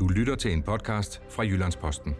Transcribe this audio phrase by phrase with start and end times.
[0.00, 2.16] Du lytter til en podcast fra Jyllandsposten.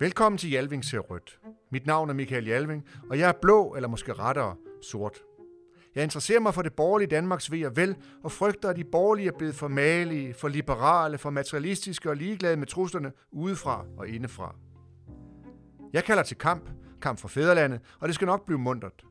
[0.00, 1.40] Velkommen til Jalving ser rødt.
[1.70, 5.18] Mit navn er Michael Jalving, og jeg er blå, eller måske rettere sort.
[5.94, 9.28] Jeg interesserer mig for det borgerlige Danmarks ved og vel, og frygter, at de borgerlige
[9.28, 14.54] er blevet for malige, for liberale, for materialistiske og ligeglade med truslerne udefra og indefra.
[15.96, 16.70] Jeg kalder til kamp,
[17.02, 19.04] kamp for fædrelandet, og det skal nok blive mundret.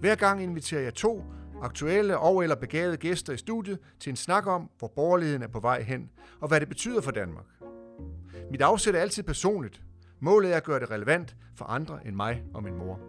[0.00, 1.24] Hver gang inviterer jeg to
[1.62, 5.60] aktuelle og eller begavede gæster i studiet til en snak om, hvor borgerligheden er på
[5.60, 7.44] vej hen, og hvad det betyder for Danmark.
[8.50, 9.82] Mit afsæt er altid personligt.
[10.20, 13.00] Målet er at gøre det relevant for andre end mig og min mor.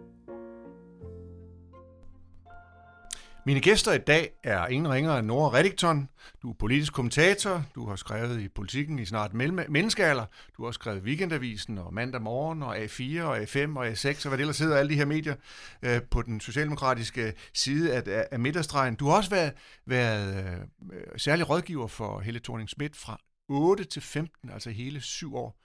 [3.46, 6.08] Mine gæster i dag er ingen ringer end Nora Reddington.
[6.42, 9.34] Du er politisk kommentator, du har skrevet i Politikken i snart
[9.68, 10.24] menneskealder,
[10.56, 14.38] du har skrevet Weekendavisen og Mandag Morgen og A4 og A5 og A6 og hvad
[14.38, 15.34] det ellers hedder, alle de her medier
[15.82, 18.94] øh, på den socialdemokratiske side af, af midterstregen.
[18.94, 19.52] Du har også været,
[19.86, 20.58] været
[20.92, 25.60] øh, særlig rådgiver for Helle thorning Schmidt fra 8 til 15, altså hele syv år.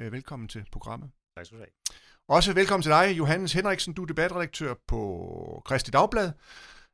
[0.00, 1.10] Øh, velkommen til programmet.
[1.36, 1.96] Tak skal du have.
[2.28, 3.94] Også velkommen til dig, Johannes Henriksen.
[3.94, 6.32] Du er debatredaktør på Kristi Dagblad.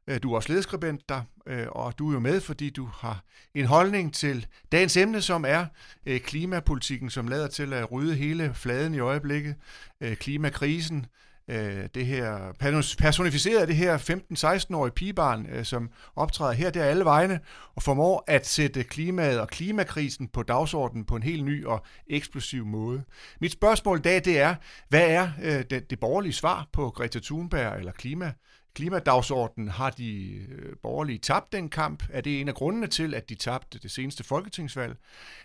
[0.09, 3.25] Øh, du er også lederskribent der, øh, og du er jo med, fordi du har
[3.55, 5.67] en holdning til dagens emne, som er
[6.07, 9.55] øh, klimapolitikken, som lader til at rydde hele fladen i øjeblikket.
[10.15, 11.07] Klimakrisen,
[11.95, 12.53] det her
[12.99, 17.41] personificeret det her 15-16-årige pigebarn, som optræder her der alle vegne
[17.75, 22.67] og formår at sætte klimaet og klimakrisen på dagsordenen på en helt ny og eksplosiv
[22.67, 23.03] måde.
[23.41, 24.55] Mit spørgsmål i dag, det er,
[24.89, 28.33] hvad er det, det borgerlige svar på Greta Thunberg eller klima
[28.79, 29.69] klimadagsordenen.
[29.69, 32.03] Har de øh, borgerlige tabt den kamp?
[32.13, 34.97] Er det en af grundene til, at de tabte det seneste folketingsvalg?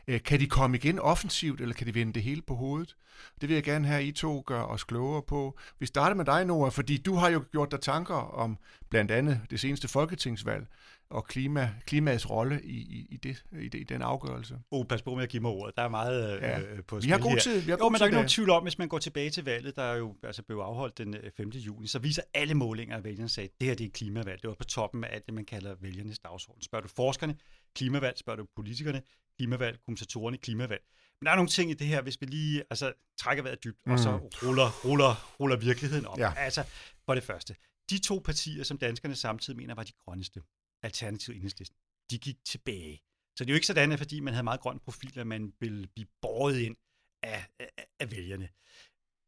[0.08, 2.95] Øh, kan de komme igen offensivt, eller kan de vende det hele på hovedet?
[3.42, 5.58] Det vil jeg gerne have, I to gør os klogere på.
[5.80, 8.58] Vi starter med dig, Noah, fordi du har jo gjort dig tanker om
[8.89, 10.67] blandt andet det seneste folketingsvalg
[11.09, 14.60] og klima, klimaets rolle i, i, i, det, i, det, i den afgørelse.
[14.72, 15.76] Oh, pas på med at give mig ordet.
[15.76, 16.60] Der er meget ja.
[16.60, 17.61] øh, på spil Vi har god tid.
[17.61, 19.45] Vi har jo, men der er ikke nogen tvivl om, hvis man går tilbage til
[19.45, 21.48] valget, der er jo altså blev afholdt den 5.
[21.48, 24.42] Øh, juni, så viser alle målinger, at vælgerne sagde, at det her det er klimavalg.
[24.42, 26.61] Det var på toppen af alt det, man kalder vælgernes dagsorden.
[26.61, 27.36] Spørger du forskerne,
[27.76, 29.02] klimavalg, spørger du politikerne,
[29.38, 30.82] klimavalg, kommentatorerne, klimavalg.
[31.22, 33.77] Men der er nogle ting i det her, hvis vi lige altså, trækker vejret dybt,
[33.86, 33.92] mm.
[33.92, 34.23] og så mm.
[34.48, 36.20] ruller, ruller, ruller virkeligheden op.
[36.20, 36.33] Ja.
[36.38, 36.64] Altså,
[37.06, 37.56] for det første,
[37.89, 40.42] de to partier, som danskerne samtidig mener var de grønneste,
[40.83, 41.77] Alternativ Enhedslisten,
[42.11, 43.02] de gik tilbage.
[43.36, 45.54] Så det er jo ikke sådan, at fordi man havde meget grøn profil, at man
[45.60, 46.76] ville blive båret ind
[47.23, 48.49] af, af, af vælgerne.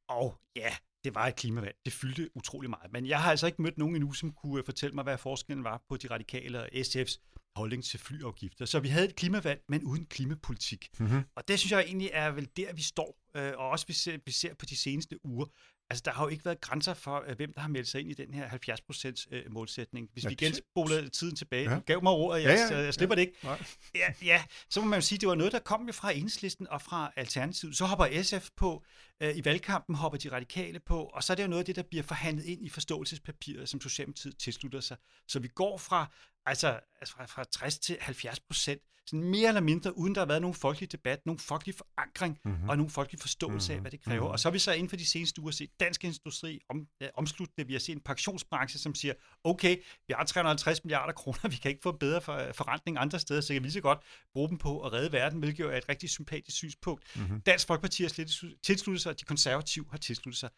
[0.10, 1.76] Og ja, det var et klimavalg.
[1.86, 2.92] Det fyldte utrolig meget.
[2.92, 5.84] Men jeg har altså ikke mødt nogen endnu, som kunne fortælle mig, hvad forskellen var
[5.90, 8.66] på de radikale og SF's holdning til flyafgifter.
[8.66, 10.90] Så vi havde et klimavalg, men uden klimapolitik.
[11.00, 11.24] Mm-hmm.
[11.36, 13.20] Og det synes jeg egentlig er vel der, vi står.
[13.36, 15.46] Øh, og også vi ser, vi ser på de seneste uger.
[15.90, 18.12] Altså, der har jo ikke været grænser for, øh, hvem der har meldt sig ind
[18.12, 20.10] i den her 70% øh, målsætning.
[20.14, 21.80] Hvis ja, vi spoler tiden tilbage, ja.
[21.80, 23.22] gav mig ordet, jeg, ja, ja, jeg slipper ja.
[23.22, 23.48] det ikke.
[23.96, 26.68] Ja, ja, så må man jo sige, det var noget, der kom jo fra Enhedslisten
[26.70, 27.78] og fra Alternativet.
[27.78, 28.84] Så hopper SF på,
[29.22, 31.76] øh, i valgkampen hopper de radikale på, og så er det jo noget af det,
[31.76, 34.98] der bliver forhandlet ind i forståelsespapiret, som Socialdemokratiet tilslutter sig.
[35.28, 36.12] Så vi går fra,
[36.46, 40.26] altså, altså fra, fra 60 til 70 procent sådan mere eller mindre, uden der har
[40.26, 42.70] været nogen folkelig debat, nogen folkelig forankring mm-hmm.
[42.70, 43.78] og nogen folkelig forståelse mm-hmm.
[43.78, 44.20] af, hvad det kræver.
[44.20, 44.32] Mm-hmm.
[44.32, 47.08] Og så har vi så inden for de seneste uger set dansk industri om, ja,
[47.14, 47.68] omslutte det.
[47.68, 49.14] Vi har set en pensionsbranche, som siger,
[49.44, 53.42] okay, vi har 350 milliarder kroner, vi kan ikke få bedre for, forretning andre steder,
[53.42, 54.00] så kan vi så godt
[54.34, 57.04] bruge dem på at redde verden, hvilket jo er et rigtig sympatisk synspunkt.
[57.16, 57.42] Mm-hmm.
[57.42, 60.50] Dansk Folkeparti har slet tilsluttet sig, og de konservative har tilsluttet sig.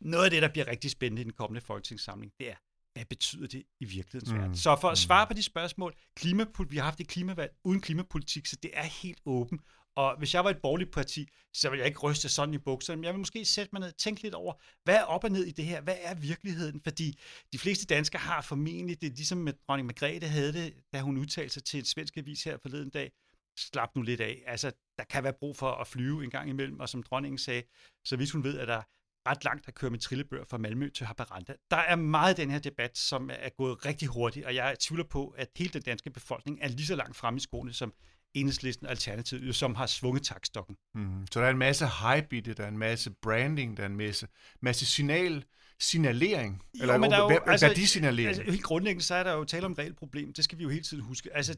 [0.00, 2.56] Noget af det, der bliver rigtig spændende i den kommende folketingssamling, det er,
[2.94, 4.38] hvad betyder det i virkelighedens mm.
[4.38, 4.56] verden?
[4.56, 4.96] Så for at mm.
[4.96, 8.82] svare på de spørgsmål, klimapol- vi har haft et klimavalg uden klimapolitik, så det er
[8.82, 9.60] helt åben.
[9.96, 12.96] Og hvis jeg var et borgerligt parti, så ville jeg ikke ryste sådan i bukserne,
[12.96, 15.30] men jeg vil måske sætte mig ned og tænke lidt over, hvad er op og
[15.30, 15.80] ned i det her?
[15.80, 16.80] Hvad er virkeligheden?
[16.80, 17.18] Fordi
[17.52, 21.16] de fleste danskere har formentlig, det er ligesom med dronning Margrethe havde det, da hun
[21.16, 23.12] udtalte sig til et svensk avis her forleden dag,
[23.58, 24.42] slap nu lidt af.
[24.46, 27.62] Altså, der kan være brug for at flyve en gang imellem, og som dronningen sagde,
[28.04, 28.82] så hvis hun ved, at der
[29.26, 31.52] ret langt at køre med trillebør fra Malmø til Haparanda.
[31.70, 35.34] Der er meget den her debat, som er gået rigtig hurtigt, og jeg tvivler på,
[35.38, 37.92] at hele den danske befolkning er lige så langt fremme i skoene som
[38.34, 40.76] enhedslisten Alternativet, som har svunget takstokken.
[40.94, 41.26] Mm.
[41.30, 43.86] Så der er en masse hype i det, der er en masse branding, der er
[43.86, 44.28] en masse,
[44.60, 45.44] masse signal,
[45.80, 48.28] signalering, jo, eller men der er jo, altså, værdisignalering.
[48.28, 50.32] Altså, helt grundlæggende, så er der jo tale om et reelt problem.
[50.32, 51.36] Det skal vi jo hele tiden huske.
[51.36, 51.56] Altså,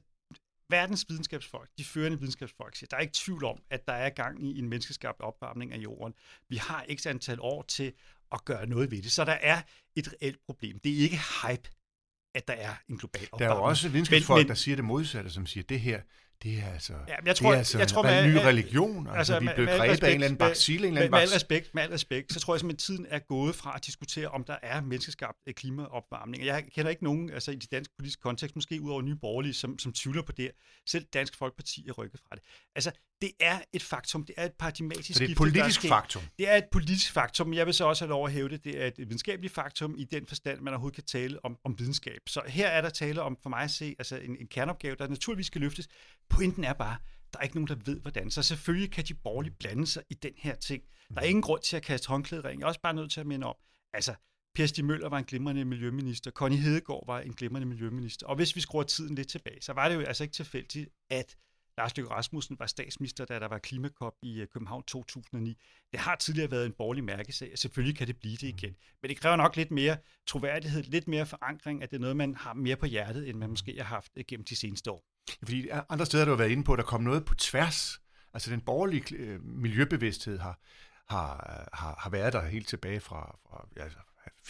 [0.71, 4.45] verdens videnskabsfolk, de førende videnskabsfolk, siger, der er ikke tvivl om, at der er gang
[4.45, 6.15] i en menneskeskabt opvarmning af jorden.
[6.49, 7.93] Vi har ikke antal år til
[8.33, 9.63] at gøre noget ved det, så der er
[9.97, 10.79] et reelt problem.
[10.79, 11.71] Det er ikke hype,
[12.35, 13.49] at der er en global opvarmning.
[13.49, 15.81] Der er jo også videnskabsfolk, men, men, der siger det modsatte, som siger, at det
[15.81, 16.03] her,
[16.43, 19.07] det er altså, ja, jeg tror, det er altså jeg tror, en med, ny religion.
[19.07, 21.29] Altså, altså vi blev grebet af en eller anden en eller anden med, med, al
[21.29, 24.45] respekt, med al respekt, så tror jeg at tiden er gået fra at diskutere, om
[24.45, 26.45] der er menneskeskabt øh, klimaopvarmning.
[26.45, 29.55] Jeg kender ikke nogen altså i de danske politiske kontekst, måske ud over nye borgerlige,
[29.55, 30.51] som, som tvivler på det.
[30.87, 32.43] Selv Dansk Folkeparti er rykket fra det.
[32.75, 32.91] Altså,
[33.21, 34.25] det er et faktum.
[34.25, 36.23] Det er et paradigmatisk Så det er et politisk skifte, faktum?
[36.39, 37.55] Det er et politisk faktum.
[37.55, 38.65] Jeg vil så også have lov at hæve det.
[38.65, 42.21] Det er et videnskabeligt faktum i den forstand, man overhovedet kan tale om, om videnskab.
[42.27, 45.09] Så her er der tale om, for mig at se, altså en, en kerneopgave, der
[45.09, 45.89] naturligvis skal løftes.
[46.29, 46.97] Pointen er bare,
[47.33, 48.31] der er ikke nogen, der ved, hvordan.
[48.31, 50.83] Så selvfølgelig kan de borgerlige blande sig i den her ting.
[51.15, 52.61] Der er ingen grund til at kaste håndklædering.
[52.61, 53.55] Jeg er også bare nødt til at minde om,
[53.93, 54.15] altså,
[54.55, 58.27] Per Stig Møller var en glimrende miljøminister, Connie Hedegaard var en glimrende miljøminister.
[58.27, 61.37] Og hvis vi skruer tiden lidt tilbage, så var det jo altså ikke tilfældigt, at
[61.79, 65.57] Lars Løkke Rasmussen var statsminister, da der var klimakop i øh, København 2009.
[65.93, 68.77] Det har tidligere været en borgerlig mærkesag, og selvfølgelig kan det blive det igen.
[69.03, 69.97] Men det kræver nok lidt mere
[70.27, 73.51] troværdighed, lidt mere forankring, at det er noget, man har mere på hjertet, end man
[73.51, 75.05] måske har haft gennem de seneste år.
[75.45, 78.01] Fordi andre steder, du har været inde på, at der kom noget på tværs.
[78.35, 80.59] Altså den borgerlige øh, miljøbevidsthed har,
[81.09, 83.99] har, har, har været der helt tilbage fra, fra altså,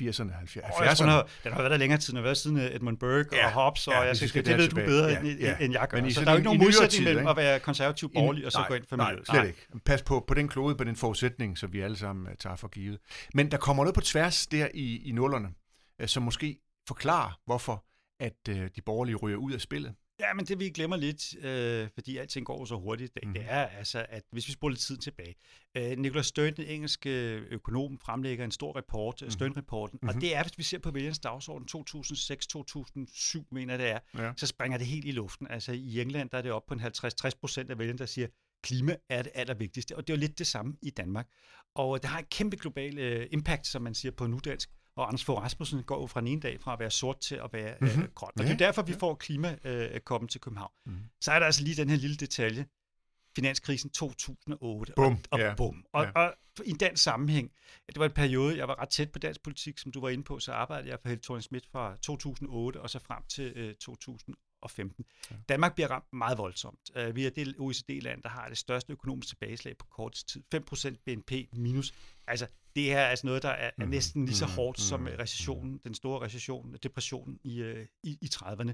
[0.02, 1.02] 80'erne, 70'erne.
[1.02, 3.36] Den har, den har været der længere tid, den har været siden øh, Edmund Burke
[3.36, 5.56] ja, og Hobbes, og ja, jeg synes, det, det ved du bedre, ja, end, ja.
[5.60, 6.00] end jeg gør.
[6.00, 8.58] Men så der er jo ikke nogen modsætning mellem at være konservativ borgerlig og så
[8.58, 9.28] nej, gå ind for miljøet.
[9.28, 9.66] Nej, slet ikke.
[9.84, 12.68] Pas på, på den klode, på den forudsætning, som vi alle sammen øh, tager for
[12.68, 12.98] givet.
[13.34, 15.48] Men der kommer noget på tværs der i, i nullerne,
[16.00, 16.58] øh, som måske
[16.88, 17.84] forklarer, hvorfor
[18.20, 19.94] at de borgerlige ryger ud af spillet.
[20.20, 23.34] Ja, men det vi glemmer lidt, øh, fordi alting går så hurtigt i dag, mm.
[23.34, 25.34] det er altså, at hvis vi spoler lidt tiden tilbage,
[25.76, 27.10] øh, Nicholas Stern, den engelske
[27.50, 29.30] økonom, fremlægger en stor rapport, mm.
[29.30, 30.08] Stern-rapporten, mm-hmm.
[30.08, 30.20] og mhm.
[30.20, 34.32] det er, hvis vi ser på vælgernes dagsorden 2006-2007, mener det er, ja.
[34.36, 35.46] så springer det helt i luften.
[35.50, 38.26] Altså i England, der er det op på en 50-60 procent af vælgerne, der siger,
[38.62, 41.28] klima er det allervigtigste, og det er jo lidt det samme i Danmark.
[41.74, 45.24] Og det har en kæmpe global øh, impact, som man siger på nudansk, og Anders
[45.24, 47.74] Fogh Rasmussen går jo fra den ene dag fra at være sort til at være
[47.80, 48.02] mm-hmm.
[48.02, 48.30] øh, grøn.
[48.38, 50.72] Og det er derfor, vi får klimakoppen øh, til København.
[50.86, 51.02] Mm-hmm.
[51.20, 52.66] Så er der altså lige den her lille detalje.
[53.36, 54.92] Finanskrisen 2008.
[54.96, 55.12] Bum.
[55.12, 55.56] Og, og yeah.
[55.56, 55.84] bum.
[55.92, 56.12] Og, yeah.
[56.14, 56.22] og,
[56.58, 57.52] og i den sammenhæng,
[57.86, 60.24] det var en periode, jeg var ret tæt på dansk politik, som du var inde
[60.24, 63.74] på, så arbejdede jeg for Helle thorning Schmidt fra 2008 og så frem til øh,
[63.74, 65.04] 2015.
[65.30, 65.36] Ja.
[65.48, 66.90] Danmark bliver ramt meget voldsomt.
[66.98, 70.42] Uh, vi er det OECD-land, der har det største økonomiske tilbageslag på kort tid.
[70.54, 71.94] 5% BNP minus.
[72.26, 73.88] Altså, det her er altså noget, der er, er mhm.
[73.88, 74.54] næsten lige så mhm.
[74.54, 75.10] hårdt som mhm.
[75.18, 78.72] recessionen, den store recession, depressionen i, uh, i, i 30'erne.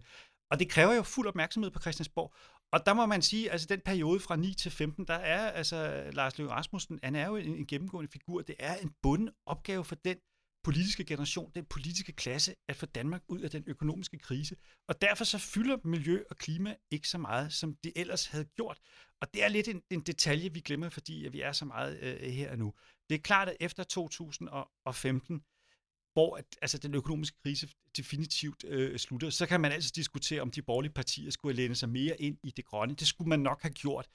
[0.50, 2.34] Og det kræver jo fuld opmærksomhed på Christiansborg.
[2.72, 6.10] Og der må man sige, altså den periode fra 9 til 15, der er altså
[6.12, 8.43] Lars Løkke Rasmussen, han er jo en, en gennemgående figur.
[8.43, 10.16] Det er en bunden opgave for den
[10.64, 14.56] politiske generation, den politiske klasse, at få Danmark ud af den økonomiske krise.
[14.88, 18.79] Og derfor så fylder miljø og klima ikke så meget, som det ellers havde gjort.
[19.20, 21.99] Og det er lidt en, en detalje, vi glemmer, fordi at vi er så meget
[22.00, 22.75] øh, her og nu.
[23.11, 25.43] Det er klart, at efter 2015,
[26.12, 30.50] hvor at, altså, den økonomiske krise definitivt øh, slutter, så kan man altså diskutere, om
[30.50, 32.94] de borgerlige partier skulle læne sig mere ind i det grønne.
[32.94, 34.09] Det skulle man nok have gjort.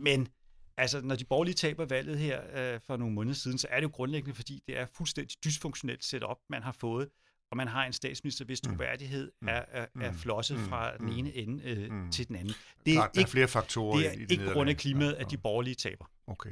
[0.00, 0.28] Men
[0.76, 2.40] Altså, når de borgerlige taber valget her
[2.74, 6.04] øh, for nogle måneder siden, så er det jo grundlæggende, fordi det er fuldstændig dysfunktionelt
[6.04, 7.08] setup, man har fået,
[7.50, 8.70] og man har en statsminister, hvis mm.
[8.70, 9.48] troværdighed mm.
[9.48, 10.16] er, er, er mm.
[10.16, 10.64] flosset mm.
[10.64, 12.10] fra den ene ende øh, mm.
[12.10, 12.54] til den anden.
[12.86, 15.12] Det er, Klart, ikke, er flere faktorer det er i, i ikke grund af klimaet,
[15.12, 16.04] at de borgerlige taber.
[16.26, 16.50] Okay.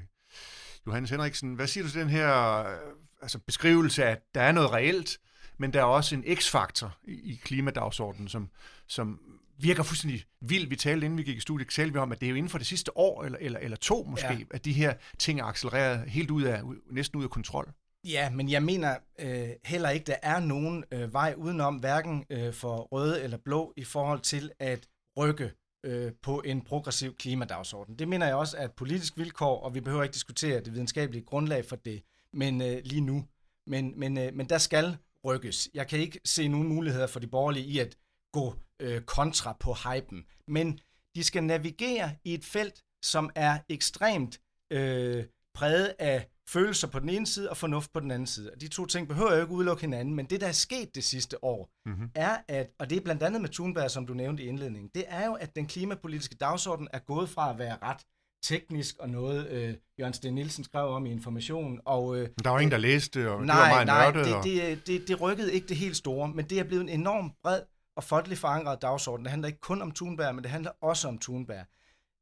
[0.86, 2.78] Johannes Henriksen, hvad siger du til den her øh,
[3.22, 5.18] altså beskrivelse af, at der er noget reelt,
[5.58, 8.50] men der er også en x-faktor i, i klimadagsordenen, som,
[8.86, 9.20] som
[9.58, 10.68] virker fuldstændig vild.
[10.68, 12.50] Vi talte, inden vi gik i studiet, talte vi om, at det er jo inden
[12.50, 14.44] for det sidste år, eller, eller, eller to måske, ja.
[14.50, 17.72] at de her ting er accelereret helt ud af, næsten ud af kontrol.
[18.04, 22.52] Ja, men jeg mener øh, heller ikke, der er nogen øh, vej udenom, hverken øh,
[22.52, 24.88] for røde eller blå, i forhold til at
[25.18, 25.52] rykke
[25.86, 27.98] øh, på en progressiv klimadagsorden.
[27.98, 31.24] Det mener jeg også er et politisk vilkår, og vi behøver ikke diskutere det videnskabelige
[31.24, 33.24] grundlag for det, men øh, lige nu.
[33.66, 35.68] Men, men, øh, men der skal rykkes.
[35.74, 37.96] Jeg kan ikke se nogen muligheder for de borgerlige i at
[38.32, 40.24] gå øh, kontra på hypen.
[40.48, 40.80] Men
[41.14, 47.08] de skal navigere i et felt, som er ekstremt øh, præget af følelser på den
[47.08, 48.50] ene side og fornuft på den anden side.
[48.60, 51.44] De to ting behøver jo ikke udelukke hinanden, men det, der er sket det sidste
[51.44, 52.10] år, mm-hmm.
[52.14, 55.04] er at, og det er blandt andet med Thunberg, som du nævnte i indledningen, det
[55.08, 58.06] er jo, at den klimapolitiske dagsorden er gået fra at være ret
[58.42, 61.80] teknisk og noget, øh, Jørgen Sten Nielsen skrev om i Information.
[61.84, 64.26] Og, øh, der var ingen, der læste, og nej, det var meget nej, nørdet.
[64.26, 64.44] det, og...
[64.44, 67.62] det, det, det rykkede ikke det helt store, men det er blevet en enormt bred
[67.98, 69.24] og folkeligt forankret dagsorden.
[69.24, 71.66] Det handler ikke kun om Thunberg, men det handler også om Thunberg.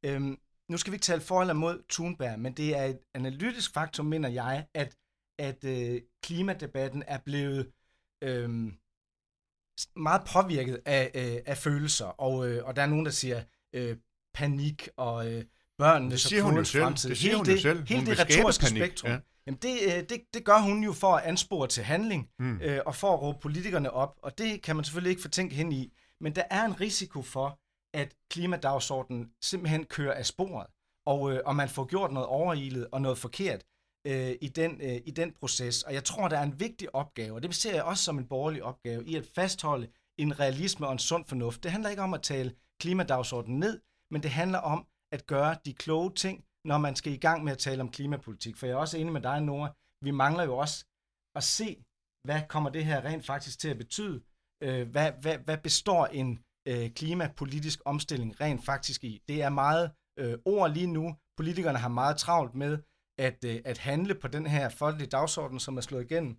[0.05, 0.37] Øhm,
[0.69, 4.05] nu skal vi ikke tale for eller mod Thunberg, men det er et analytisk faktum,
[4.05, 4.95] mener jeg, at,
[5.39, 7.71] at øh, klimadebatten er blevet
[8.23, 8.49] øh,
[9.95, 13.43] meget påvirket af, øh, af følelser, og, øh, og der er nogen, der siger
[13.73, 13.97] øh,
[14.33, 15.43] panik og øh,
[15.77, 16.83] børnene det siger hun jo selv.
[16.83, 17.09] fremtid.
[17.09, 17.87] Det siger hele hun jo selv.
[17.87, 18.81] Hele det retoriske panik.
[18.83, 19.11] spektrum.
[19.11, 19.19] Ja.
[19.47, 22.61] Jamen det, øh, det, det gør hun jo for at anspore til handling, mm.
[22.61, 25.75] øh, og for at råbe politikerne op, og det kan man selvfølgelig ikke fortænke hende
[25.75, 25.93] i.
[26.21, 27.59] Men der er en risiko for,
[27.93, 30.67] at klimadagsordenen simpelthen kører af sporet,
[31.05, 33.63] og, øh, og man får gjort noget overilet og noget forkert
[34.07, 35.83] øh, i, den, øh, i den proces.
[35.83, 38.27] Og jeg tror, der er en vigtig opgave, og det ser jeg også som en
[38.27, 39.87] borgerlig opgave, i at fastholde
[40.17, 41.63] en realisme og en sund fornuft.
[41.63, 45.73] Det handler ikke om at tale klimadagsordenen ned, men det handler om at gøre de
[45.73, 48.57] kloge ting, når man skal i gang med at tale om klimapolitik.
[48.57, 49.73] For jeg er også enig med dig, Nora.
[50.01, 50.85] Vi mangler jo også
[51.35, 51.83] at se,
[52.23, 54.21] hvad kommer det her rent faktisk til at betyde?
[54.63, 59.21] Øh, hvad, hvad, hvad består en øh, klimapolitisk omstilling rent faktisk i?
[59.27, 61.15] Det er meget øh, ord lige nu.
[61.37, 62.77] Politikerne har meget travlt med
[63.19, 66.37] at, at handle på den her folkelige dagsorden, som er slået igennem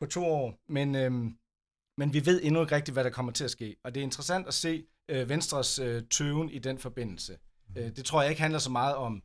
[0.00, 0.58] på to år.
[0.68, 0.92] Men,
[1.98, 3.76] men vi ved endnu ikke rigtigt, hvad der kommer til at ske.
[3.84, 7.38] Og det er interessant at se øh, Venstres øh, tøven i den forbindelse.
[7.76, 9.22] Øh, det tror jeg ikke handler så meget om,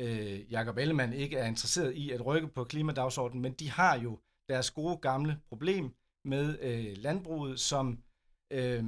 [0.00, 4.18] øh, Jakob Ellemann ikke er interesseret i at rykke på klimadagsordenen, men de har jo
[4.48, 7.98] deres gode gamle problem med øh, landbruget, som
[8.52, 8.84] øh,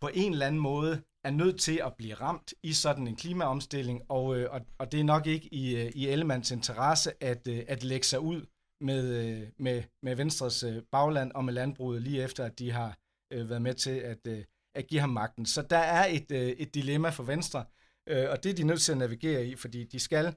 [0.00, 4.02] på en eller anden måde er nødt til at blive ramt i sådan en klimaomstilling,
[4.08, 7.62] og, øh, og, og det er nok ikke i, øh, i Ellemanns interesse at, øh,
[7.68, 8.46] at lægge sig ud
[8.80, 12.98] med, øh, med, med Venstres øh, bagland og med landbruget lige efter, at de har
[13.32, 15.46] øh, været med til at, øh, at give ham magten.
[15.46, 17.64] Så der er et, øh, et dilemma for Venstre,
[18.08, 20.34] øh, og det er de nødt til at navigere i, fordi de skal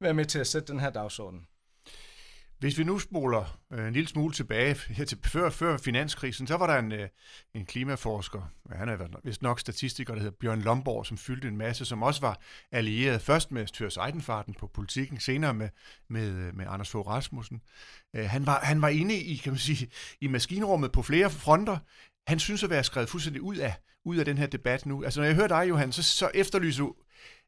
[0.00, 1.46] være med til at sætte den her dagsorden.
[2.58, 6.56] Hvis vi nu spoler øh, en lille smule tilbage her til før, før finanskrisen, så
[6.56, 7.08] var der en, øh,
[7.54, 11.84] en klimaforsker, han er vist nok statistiker, der hedder Bjørn Lomborg, som fyldte en masse,
[11.84, 12.40] som også var
[12.72, 15.68] allieret først med Thyrs Eidenfarten på politikken, senere med,
[16.08, 17.60] med, øh, med Anders Fogh Rasmussen.
[18.16, 21.78] Øh, han, var, han var inde i, kan man sige, i maskinrummet på flere fronter.
[22.26, 25.04] Han synes at være skrevet fuldstændig ud af, ud af den her debat nu.
[25.04, 26.94] Altså når jeg hører dig, Johan, så, så efterlyser du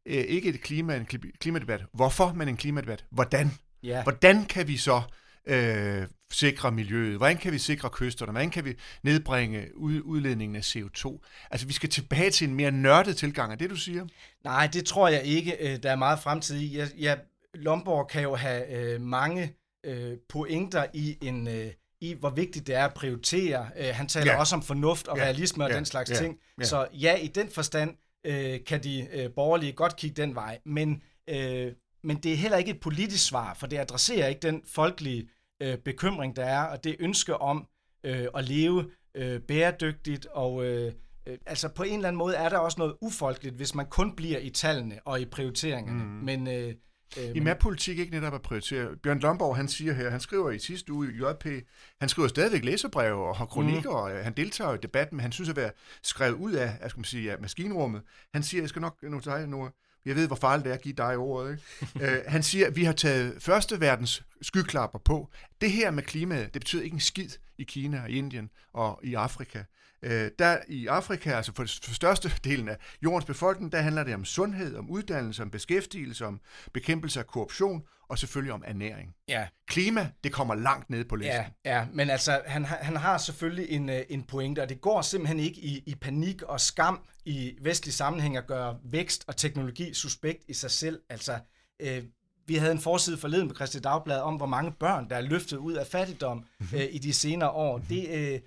[0.09, 1.07] øh, ikke et klima, en
[1.41, 1.85] klimadebat.
[1.93, 3.05] Hvorfor, men en klimadebat?
[3.11, 3.51] Hvordan?
[3.83, 4.03] Ja.
[4.03, 5.03] Hvordan kan vi så
[5.47, 7.17] øh, sikre miljøet?
[7.17, 8.33] Hvordan kan vi sikre kysterne?
[8.33, 11.19] Hvordan kan vi nedbringe ud, udledningen af CO2?
[11.51, 13.53] Altså, vi skal tilbage til en mere nørdet tilgang.
[13.53, 14.07] Er det, du siger?
[14.45, 16.79] Nej, det tror jeg ikke, øh, der er meget fremtid i.
[16.79, 17.19] Jeg, jeg,
[17.55, 21.49] Lomborg kan jo have øh, mange øh, pointer i en...
[21.49, 23.69] Øh, i, hvor vigtigt det er at prioritere.
[23.77, 24.39] Øh, han taler ja.
[24.39, 25.23] også om fornuft og ja.
[25.23, 25.77] realisme og ja.
[25.77, 26.17] den slags ja.
[26.17, 26.39] ting.
[26.59, 26.65] Ja.
[26.65, 30.59] Så ja, i den forstand øh, kan de øh, borgerlige godt kigge den vej.
[30.65, 31.73] Men øh,
[32.03, 35.29] men det er heller ikke et politisk svar, for det adresserer ikke den folkelige
[35.63, 37.69] øh, bekymring, der er, og det ønske om
[38.05, 40.93] øh, at leve øh, bæredygtigt, og øh,
[41.27, 44.17] øh, altså på en eller anden måde er der også noget ufolkeligt, hvis man kun
[44.17, 46.05] bliver i tallene og i prioriteringerne.
[46.05, 46.11] Mm.
[46.11, 46.75] Men øh,
[47.17, 48.97] Øh, I politik ikke netop at prioritere.
[49.03, 51.67] Bjørn Lomborg, han siger her, han skriver i sidste uge i JP,
[52.01, 53.97] han skriver stadigvæk læserbreve og har kronikker, mm.
[53.97, 55.71] og han deltager i debatten, men han synes at være
[56.03, 58.03] skrevet ud af, jeg skal man sige, af maskinrummet.
[58.35, 59.69] Han siger, jeg skal nok nu tage nu,
[60.05, 61.61] jeg ved, hvor farligt det er at give dig ordet.
[61.95, 62.19] Ikke?
[62.19, 65.31] uh, han siger, at vi har taget første verdens skyklapper på.
[65.61, 69.15] Det her med klimaet, det betyder ikke en skid i Kina og Indien og i
[69.15, 69.63] Afrika.
[70.03, 74.15] Øh, der i Afrika, altså for, for største delen af jordens befolkning, der handler det
[74.15, 76.41] om sundhed, om uddannelse, om beskæftigelse, om
[76.73, 79.15] bekæmpelse af korruption og selvfølgelig om ernæring.
[79.29, 79.49] Ja.
[79.67, 81.35] Klima, det kommer langt ned på listen.
[81.65, 81.87] Ja, ja.
[81.93, 85.61] men altså, han, han har selvfølgelig en, øh, en pointe, og det går simpelthen ikke
[85.61, 90.53] i, i panik og skam i vestlig sammenhæng at gøre vækst og teknologi suspekt i
[90.53, 91.01] sig selv.
[91.11, 91.39] Altså,
[91.81, 92.05] øh,
[92.49, 95.57] vi havde en forside forleden på Christi Dagblad om, hvor mange børn, der er løftet
[95.57, 96.79] ud af fattigdom mhm.
[96.79, 97.79] øh, i de senere år.
[97.79, 98.41] Det, øh,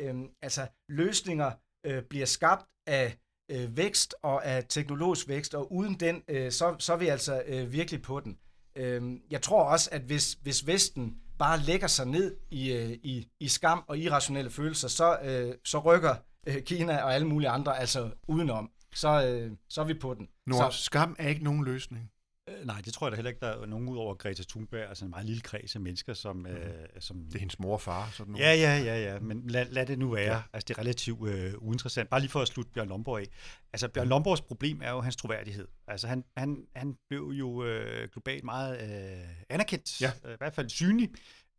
[0.00, 1.50] øh, altså, løsninger
[1.86, 3.18] øh, bliver skabt af
[3.50, 7.42] øh, vækst og af teknologisk vækst, og uden den, øh, så, så er vi altså
[7.46, 8.38] øh, virkelig på den.
[8.76, 13.28] Øh, jeg tror også, at hvis, hvis Vesten bare lægger sig ned i, øh, i,
[13.40, 16.14] i skam og irrationelle følelser, så, øh, så rykker
[16.46, 18.70] øh, Kina og alle mulige andre altså udenom.
[18.94, 20.28] Så, øh, så er vi på den.
[20.46, 22.10] Nord, så, skam er ikke nogen løsning.
[22.48, 24.88] Øh, nej, det tror jeg da heller ikke, der er nogen ud over Greta Thunberg,
[24.88, 26.36] altså en meget lille kreds af mennesker, som...
[26.36, 26.46] Mm.
[26.46, 28.44] Øh, som det er hendes mor og far, sådan noget.
[28.44, 30.36] Ja, ja, ja, ja, men lad, lad det nu være.
[30.36, 30.42] Ja.
[30.52, 32.10] Altså, det er relativt øh, uinteressant.
[32.10, 33.26] Bare lige for at slutte Bjørn Lomborg af.
[33.72, 35.68] Altså, Bjørn Lomborgs problem er jo hans troværdighed.
[35.86, 40.12] Altså, han, han, han blev jo øh, globalt meget øh, anerkendt, ja.
[40.24, 41.10] øh, i hvert fald synlig,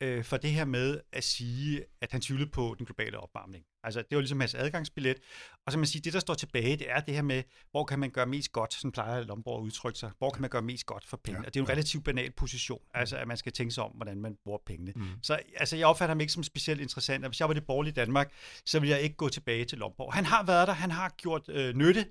[0.01, 3.65] øh, for det her med at sige, at han tvivlede på den globale opvarmning.
[3.88, 5.17] Altså, det var ligesom hans adgangsbillet.
[5.65, 8.00] Og så man sige, det der står tilbage, det er det her med, hvor kan
[8.00, 10.86] man gøre mest godt, sådan plejer Lomborg at udtrykke sig, hvor kan man gøre mest
[10.86, 11.39] godt for penge.
[11.39, 13.91] Ja, og det er en relativt banal position, altså at man skal tænke sig om,
[13.91, 14.94] hvordan man bruger pengene.
[14.96, 15.08] Mm.
[15.24, 17.94] Så altså, jeg opfatter ham ikke som specielt interessant, og hvis jeg var det borgerlige
[17.94, 18.32] Danmark,
[18.65, 20.13] så ville jeg ikke gå tilbage til Lomborg.
[20.13, 22.06] Han har været der, han har gjort øh, nytte,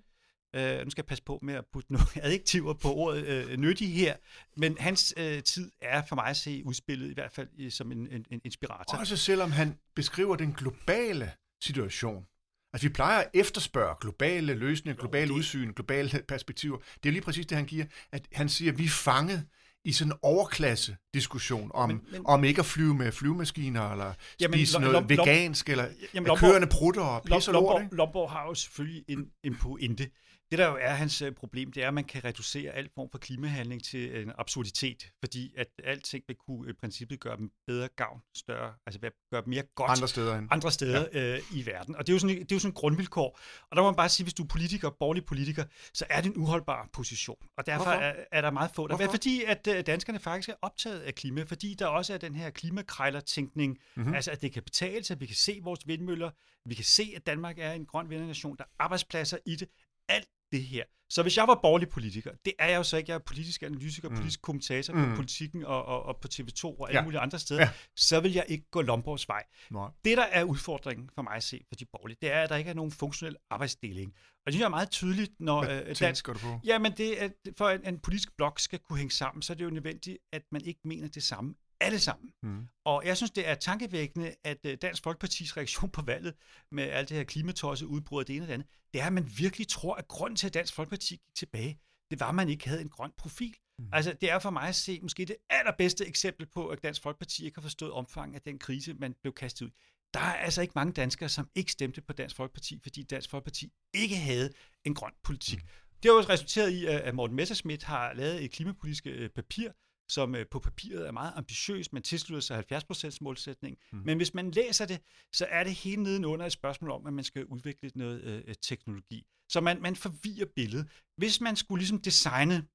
[0.57, 3.95] Øh, nu skal jeg passe på med at putte nogle adjektiver på ordet øh, nyttig
[3.95, 4.17] her,
[4.57, 7.93] men hans øh, tid er for mig at se udspillet i hvert fald i, som
[7.93, 8.99] en, en, en inspirator.
[8.99, 12.25] Også selvom han beskriver den globale situation.
[12.73, 15.39] Altså vi plejer at efterspørge globale løsninger, globale okay.
[15.39, 16.79] udsyn, globale perspektiver.
[17.03, 17.85] Det er lige præcis det, han giver.
[18.13, 19.47] At han siger, at vi er fanget
[19.85, 24.13] i sådan en overklasse diskussion om, men, men, om ikke at flyve med flyvemaskiner, eller
[24.41, 27.83] jamen, spise noget lom, vegansk, eller jamen, kørende prutter og pisse lort.
[27.93, 30.11] Lomborg har jo selvfølgelig en, en pointe.
[30.51, 33.09] Det der jo er hans øh, problem, det er, at man kan reducere al form
[33.11, 37.89] for klimahandling til en absurditet, fordi at alting vil kunne i princippet gøre dem bedre
[37.97, 39.01] gavn, større, altså
[39.31, 40.49] gøre dem mere godt andre steder, end.
[40.51, 41.37] andre steder ja.
[41.37, 41.97] øh, i verden.
[41.97, 43.39] Og det er, jo sådan, det er jo sådan en grundvilkår.
[43.71, 46.31] Og der må man bare sige, hvis du er politiker, borgerlig politiker, så er det
[46.31, 47.39] en uholdbar position.
[47.57, 48.87] Og derfor er, er der meget få.
[48.87, 48.97] Der.
[48.97, 49.11] Hvorfor?
[49.11, 52.51] Fordi at øh, danskerne faktisk er optaget af klima, fordi der også er den her
[52.51, 54.15] klimakrejler-tænkning, mm-hmm.
[54.15, 56.31] altså at det kan betale sig, at vi kan se vores vindmøller,
[56.65, 59.69] vi kan se, at Danmark er en grøn vindernation, der er arbejdspladser i det,
[60.09, 60.85] alt det her.
[61.11, 63.63] Så hvis jeg var borgerlig politiker, det er jeg jo så ikke, jeg er politisk
[63.63, 64.15] analytiker, mm.
[64.15, 65.09] politisk kommentator mm.
[65.09, 67.05] på politikken og, og, og på TV2 og alle ja.
[67.05, 67.71] mulige andre steder, ja.
[67.97, 69.43] så vil jeg ikke gå Lomborgs vej.
[69.71, 69.89] Nej.
[70.05, 72.57] Det, der er udfordringen for mig at se for de borgerlige, det er, at der
[72.57, 74.13] ikke er nogen funktionel arbejdsdeling.
[74.17, 76.27] Og det synes jeg er meget tydeligt, når Hvad øh, dansk...
[76.27, 76.61] du på?
[76.65, 79.65] Jamen, det, at for en, en politisk blok skal kunne hænge sammen, så er det
[79.65, 82.33] jo nødvendigt, at man ikke mener det samme alle sammen.
[82.43, 82.69] Mm.
[82.85, 86.35] Og jeg synes, det er tankevækkende, at øh, Dansk Folkepartis reaktion på valget
[86.73, 89.13] med alt det her klimatosset udbrud af det ene og det andet, det er, at
[89.13, 91.81] man virkelig tror, at grunden til, at Dansk Folkeparti gik tilbage,
[92.11, 93.55] det var, at man ikke havde en grøn profil.
[93.79, 93.89] Mm.
[93.93, 97.45] Altså, det er for mig at se måske det allerbedste eksempel på, at Dansk Folkeparti
[97.45, 99.71] ikke har forstået omfanget af den krise, man blev kastet ud.
[100.15, 103.73] Der er altså ikke mange danskere, som ikke stemte på Dansk Folkeparti, fordi Dansk Folkeparti
[103.95, 104.53] ikke havde
[104.85, 105.63] en grøn politik.
[105.63, 105.69] Mm.
[106.03, 109.71] Det har også resulteret i, at Morten Messerschmidt har lavet et klimapolitisk øh, papir,
[110.09, 113.79] som øh, på papiret er meget ambitiøs, men tilslutter sig 70% målsætning.
[113.93, 113.99] Mm.
[113.99, 115.01] Men hvis man læser det,
[115.33, 118.55] så er det hele nedenunder et spørgsmål om, at man skal udvikle noget øh, øh
[118.63, 119.27] teknologi.
[119.49, 120.89] Så man, man forvirrer billedet.
[121.17, 122.67] Hvis man skulle ligesom designe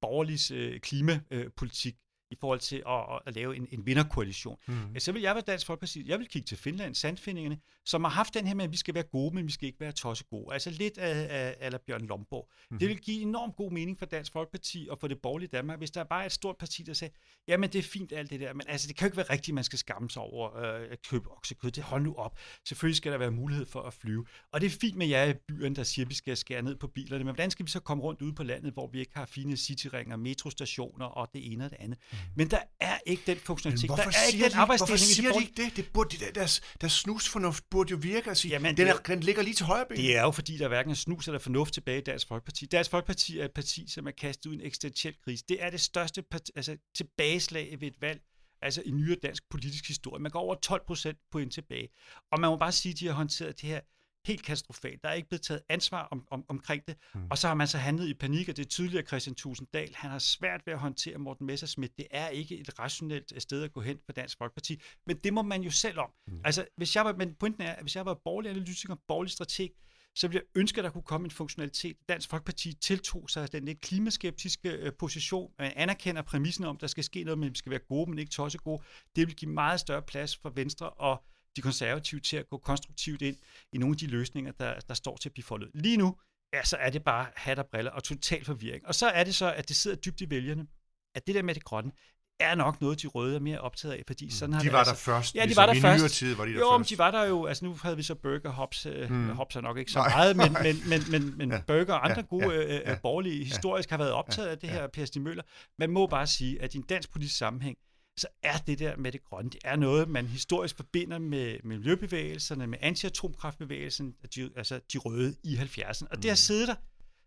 [0.00, 1.96] borgerlig øh, klimapolitik,
[2.30, 4.56] i forhold til at, at lave en, en vinderkoalition.
[4.66, 4.98] Mm.
[4.98, 6.08] Så vil jeg være Dansk Folkeparti.
[6.08, 8.94] Jeg vil kigge til Finland, sandfindingerne, som har haft den her med, at vi skal
[8.94, 10.52] være gode, men vi skal ikke være tosse gode.
[10.54, 11.26] Altså lidt af,
[11.60, 12.50] af, af Bjørn Lomborg.
[12.70, 12.78] Mm.
[12.78, 15.90] Det vil give enormt god mening for Dansk Folkeparti og for det borgerlige Danmark, hvis
[15.90, 17.10] der bare er et stort parti, der siger,
[17.48, 19.54] jamen det er fint alt det der, men altså det kan jo ikke være rigtigt,
[19.54, 21.70] man skal skamme sig over øh, at købe oksekød.
[21.70, 22.38] Det hold nu op.
[22.68, 24.26] Selvfølgelig skal der være mulighed for at flyve.
[24.52, 26.76] Og det er fint med jer i byen, der siger, at vi skal skære ned
[26.76, 29.12] på bilerne, men hvordan skal vi så komme rundt ude på landet, hvor vi ikke
[29.14, 31.98] har fine cityringer, metrostationer og det ene og det andet?
[32.12, 32.18] Mm.
[32.36, 33.88] Men der er ikke den funktionalitet.
[33.88, 34.88] Der er ikke den arbejdsdeling.
[34.88, 35.76] Hvorfor siger de ikke det?
[35.76, 38.28] det burde, deres, deres snusfornuft burde jo virke.
[38.28, 39.96] Altså, Jamen, den, er, den ligger lige til højre ben.
[39.96, 42.66] Det er jo fordi, der er hverken snus eller fornuft tilbage i Dansk Folkeparti.
[42.66, 45.44] Dansk Folkeparti er et parti, som er kastet ud i en eksistentiel krise.
[45.48, 48.20] Det er det største parti, altså, tilbageslag ved et valg
[48.62, 50.22] altså i nyere dansk politisk historie.
[50.22, 51.88] Man går over 12 procent point tilbage.
[52.32, 53.80] Og man må bare sige, at de har håndteret det her
[54.26, 55.02] helt katastrofalt.
[55.02, 56.96] Der er ikke blevet taget ansvar om, om, omkring det.
[57.14, 57.26] Mm.
[57.30, 59.94] Og så har man så handlet i panik, og det er tydeligt, at Christian Tusinddal,
[59.94, 61.92] han har svært ved at håndtere Morten Messersmith.
[61.98, 64.82] Det er ikke et rationelt sted at gå hen for Dansk Folkeparti.
[65.06, 66.10] Men det må man jo selv om.
[66.26, 66.40] Mm.
[66.44, 69.70] Altså, hvis jeg var, men pointen er, at hvis jeg var borgerlig analytiker, borgerlig strateg,
[70.14, 71.96] så ville jeg ønske, at der kunne komme en funktionalitet.
[72.08, 75.52] Dansk Folkeparti tiltog sig den lidt klimaskeptiske øh, position.
[75.58, 78.18] Man anerkender præmissen om, at der skal ske noget, men vi skal være gode, men
[78.18, 78.82] ikke tosse gode.
[79.16, 81.24] Det vil give meget større plads for Venstre og
[81.56, 83.36] de konservative til at gå konstruktivt ind
[83.72, 85.70] i nogle af de løsninger, der, der står til at blive foldet.
[85.74, 86.16] Lige nu,
[86.52, 88.86] ja, så er det bare hat og briller og total forvirring.
[88.86, 90.66] Og så er det så, at det sidder dybt i vælgerne,
[91.14, 91.92] at det der med det grønne,
[92.40, 94.78] er nok noget, de røde er mere optaget af, fordi sådan har De det var
[94.78, 95.34] altså, der først.
[95.34, 96.14] Ja, de var der I først.
[96.14, 96.90] tid var de der jo, først.
[96.90, 99.28] de var der jo, altså nu havde vi så Burger Hops, øh, mm.
[99.28, 100.08] Hops er nok ikke så Nej.
[100.08, 101.60] meget, men, men, men, men, men ja.
[101.66, 102.26] Burger og andre ja.
[102.26, 102.62] gode ja.
[102.62, 102.98] Øh, ja.
[103.02, 104.52] borgerlige historisk har været optaget ja.
[104.52, 105.42] af det her, Per Stig Møller.
[105.78, 107.76] Man må bare sige, at i en dansk politisk sammenhæng,
[108.20, 111.78] så er det der med det grønne, det er noget, man historisk forbinder med, med
[111.78, 116.06] miljøbevægelserne, med anti-atomkraftbevægelsen, de, altså de røde i 70'erne.
[116.10, 116.20] Og mm.
[116.20, 116.74] det har siddet der.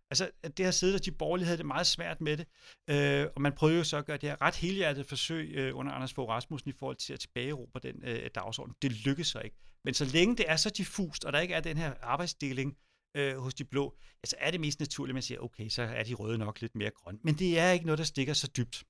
[0.10, 2.48] Altså, det har siddet der, de borgerlige havde det meget svært med det,
[2.90, 5.92] øh, og man prøvede jo så at gøre det her ret helhjertet forsøg øh, under
[5.92, 8.76] Anders Fogh Rasmussen i forhold til at tilbageråbe den øh, dagsorden.
[8.82, 9.56] Det lykkedes så ikke.
[9.86, 12.78] Men så længe det er så diffust, og der ikke er den her arbejdsdeling
[13.18, 15.82] øh, hos de blå, ja, så er det mest naturligt, at man siger, okay, så
[15.82, 17.20] er de røde nok lidt mere grønne.
[17.24, 18.84] Men det er ikke noget, der stikker så dybt.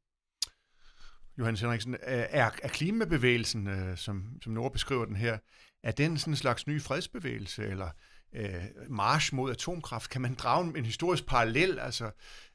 [1.38, 5.38] Johannes Henriksen, øh, er, er klimabevægelsen, øh, som, som Nora beskriver den her,
[5.84, 7.90] er den sådan en slags ny fredsbevægelse, eller
[8.36, 10.10] øh, march mod atomkraft?
[10.10, 11.80] Kan man drage en historisk parallel?
[11.80, 12.12] Altså,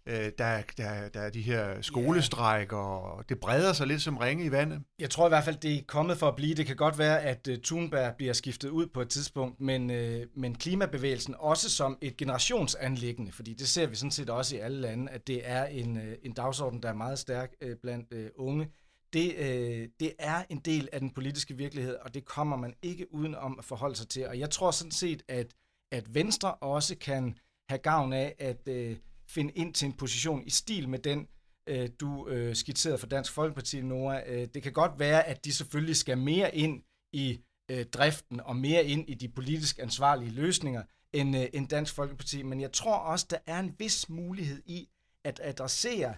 [0.06, 4.44] øh, der, der, der er de her skolestrækker, og det breder sig lidt som ringe
[4.44, 4.82] i vandet.
[4.98, 6.54] Jeg tror i hvert fald, det er kommet for at blive.
[6.54, 10.40] Det kan godt være, at uh, Thunberg bliver skiftet ud på et tidspunkt, men, uh,
[10.40, 14.80] men klimabevægelsen også som et generationsanlæggende, fordi det ser vi sådan set også i alle
[14.80, 18.46] lande, at det er en, uh, en dagsorden, der er meget stærk uh, blandt uh,
[18.46, 18.68] unge.
[19.12, 23.14] Det, uh, det er en del af den politiske virkelighed, og det kommer man ikke
[23.14, 24.28] uden om at forholde sig til.
[24.28, 25.46] Og jeg tror sådan set, at,
[25.92, 28.96] at Venstre også kan have gavn af at øh,
[29.28, 31.28] finde ind til en position i stil med den,
[31.68, 34.22] øh, du øh, skitserede for Dansk Folkeparti, Nora.
[34.26, 38.56] Øh, det kan godt være, at de selvfølgelig skal mere ind i øh, driften og
[38.56, 42.96] mere ind i de politisk ansvarlige løsninger end, øh, end Dansk Folkeparti, men jeg tror
[42.96, 44.88] også, der er en vis mulighed i
[45.24, 46.14] at adressere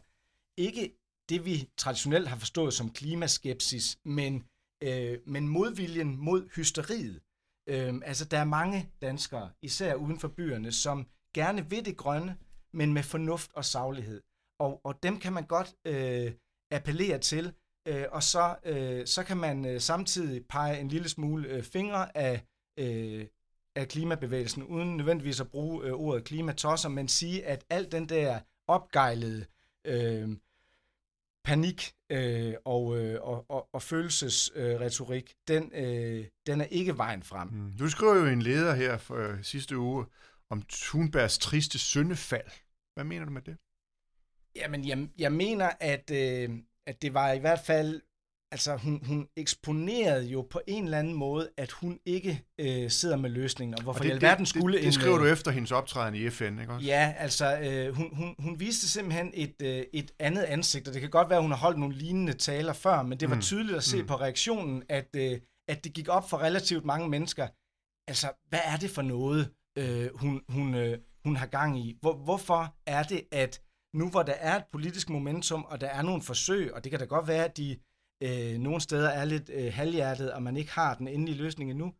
[0.57, 0.93] ikke
[1.29, 4.45] det, vi traditionelt har forstået som klimaskepsis, men,
[4.83, 7.21] øh, men modviljen mod hysteriet.
[7.71, 12.37] Øh, altså, der er mange danskere, især uden for byerne, som gerne vil det grønne,
[12.73, 14.23] men med fornuft og saglighed.
[14.59, 16.33] Og, og dem kan man godt øh,
[16.71, 17.53] appellere til,
[17.89, 22.17] øh, og så, øh, så kan man øh, samtidig pege en lille smule øh, fingre
[22.17, 22.43] af,
[22.79, 23.27] øh,
[23.77, 28.41] af klimabevægelsen, uden nødvendigvis at bruge øh, ordet klimatosser, men sige, at al den der
[28.67, 29.45] opgejlede
[29.85, 30.29] øh,
[31.45, 37.23] panik øh, og, øh, og, og, og følelsesretorik, øh, den, øh, den er ikke vejen
[37.23, 37.49] frem.
[37.49, 37.73] Mm.
[37.79, 40.07] Du skriver jo en leder her for øh, sidste uge
[40.51, 42.51] om Thunbergs triste syndefald.
[42.95, 43.57] Hvad mener du med det?
[44.57, 46.51] Jamen, jeg, jeg mener, at, øh,
[46.87, 48.03] at det var i hvert fald
[48.53, 53.17] altså hun, hun eksponerede jo på en eller anden måde, at hun ikke øh, sidder
[53.17, 54.77] med løsningen, og hvorfor og det, i alverden skulle...
[54.77, 56.87] Det, det, det skriver en, du efter hendes optræden i FN, ikke også?
[56.87, 61.01] Ja, altså øh, hun, hun, hun viste simpelthen et, øh, et andet ansigt, og det
[61.01, 63.43] kan godt være, at hun har holdt nogle lignende taler før, men det var mm.
[63.43, 64.07] tydeligt at se mm.
[64.07, 67.49] på reaktionen, at, øh, at det gik op for relativt mange mennesker.
[68.09, 71.99] Altså, hvad er det for noget, øh, hun, hun, øh, hun har gang i?
[72.01, 73.61] Hvor, hvorfor er det, at
[73.95, 77.01] nu hvor der er et politisk momentum, og der er nogle forsøg, og det kan
[77.01, 77.77] da godt være, at de
[78.23, 81.93] øh, nogle steder er lidt øh, halvhjertet, og man ikke har den endelige løsning endnu.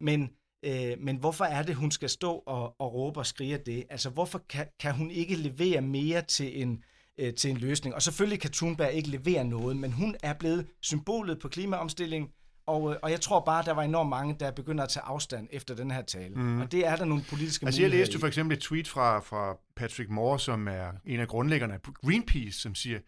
[0.00, 0.30] Men,
[0.64, 3.84] øh, men hvorfor er det, hun skal stå og, og råbe og skrige det?
[3.90, 6.82] Altså, hvorfor kan, kan hun ikke levere mere til en,
[7.18, 7.94] øh, til en løsning?
[7.94, 12.30] Og selvfølgelig kan Thunberg ikke levere noget, men hun er blevet symbolet på klimaomstilling,
[12.68, 15.48] og, øh, og jeg tror bare, der var enormt mange, der begynder at tage afstand
[15.50, 16.34] efter den her tale.
[16.34, 16.60] Mm.
[16.60, 19.56] Og det er der nogle politiske altså, Jeg læste for eksempel et tweet fra, fra
[19.76, 22.98] Patrick Moore, som er en af grundlæggerne af Greenpeace, som siger,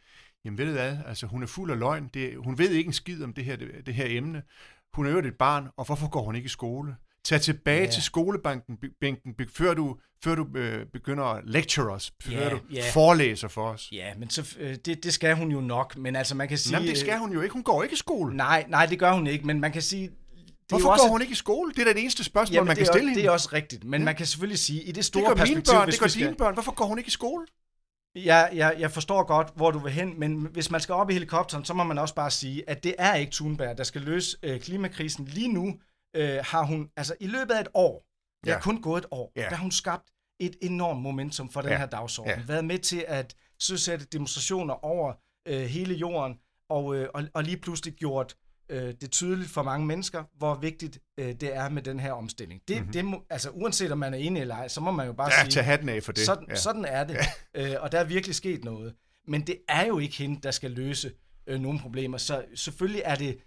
[0.44, 2.92] jamen ved du hvad, altså hun er fuld af løgn, det, hun ved ikke en
[2.92, 4.42] skid om det her, det, det her emne,
[4.94, 6.96] hun er jo et barn, og hvorfor går hun ikke i skole?
[7.24, 7.90] Tag tilbage ja.
[7.90, 12.58] til skolebanken, bænken, før du, før du øh, begynder at lecture os, før ja, du
[12.72, 12.82] ja.
[12.92, 13.88] forelæser for os.
[13.92, 16.76] Ja, men så, øh, det, det skal hun jo nok, men altså man kan sige...
[16.76, 18.36] Jamen det skal hun jo ikke, hun går ikke i skole.
[18.36, 20.10] Nej, nej, det gør hun ikke, men man kan sige...
[20.68, 21.72] Hvorfor går også, hun ikke i skole?
[21.72, 23.20] Det er da det eneste spørgsmål, jamen, man kan stille også, hende.
[23.20, 24.04] Det er også rigtigt, men ja.
[24.04, 25.56] man kan selvfølgelig sige, i det store det gør perspektiv...
[25.56, 27.46] Mine børn, det gør dine børn, hvorfor går hun ikke i skole?
[28.14, 31.12] Jeg, jeg, jeg forstår godt, hvor du vil hen, men hvis man skal op i
[31.12, 34.36] helikopteren, så må man også bare sige, at det er ikke Thunberg, der skal løse
[34.42, 35.24] øh, klimakrisen.
[35.24, 35.78] Lige nu
[36.16, 38.04] øh, har hun, altså i løbet af et år,
[38.44, 38.56] det ja.
[38.56, 39.40] er kun gået et år, ja.
[39.42, 41.78] der har hun skabt et enormt momentum for den ja.
[41.78, 42.38] her dagsorden.
[42.38, 42.44] Ja.
[42.46, 45.14] Været med til at søsætte demonstrationer over
[45.48, 48.36] øh, hele jorden, og, øh, og, og lige pludselig gjort
[48.70, 52.12] øh, det er tydeligt for mange mennesker, hvor vigtigt øh, det er med den her
[52.12, 52.60] omstilling.
[52.68, 52.92] Det, mm-hmm.
[52.92, 55.30] det må, altså uanset om man er enig eller ej, så må man jo bare
[55.32, 55.50] ja, sige...
[55.50, 56.24] tage hatten af for det.
[56.26, 56.54] Sådan, ja.
[56.54, 57.16] sådan er det,
[57.54, 57.74] ja.
[57.74, 58.94] øh, og der er virkelig sket noget.
[59.28, 61.12] Men det er jo ikke hende, der skal løse
[61.46, 63.38] øh, nogle problemer, så selvfølgelig er det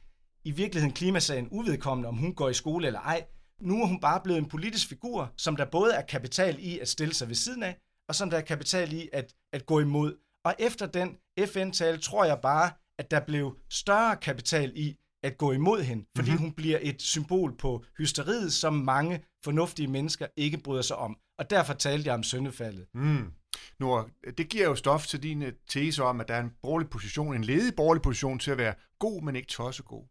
[0.44, 3.26] i virkeligheden klimasagen uvedkommende, om hun går i skole eller ej.
[3.62, 6.88] Nu er hun bare blevet en politisk figur, som der både er kapital i at
[6.88, 7.78] stille sig ved siden af,
[8.10, 10.16] og som der er kapital i at, at gå imod.
[10.46, 15.52] Og efter den FN-tale tror jeg bare, at der blev større kapital i at gå
[15.52, 16.44] imod hende, fordi mm-hmm.
[16.44, 21.18] hun bliver et symbol på hysteriet, som mange fornuftige mennesker ikke bryder sig om.
[21.40, 22.88] Og derfor talte jeg om syndefaldet.
[22.94, 23.34] Mm.
[23.80, 26.90] Nu, det giver jo stof til din øh, tese om, at der er en borgerlig
[26.90, 30.08] position, en ledig borgerlig position til at være god, men ikke tossegod.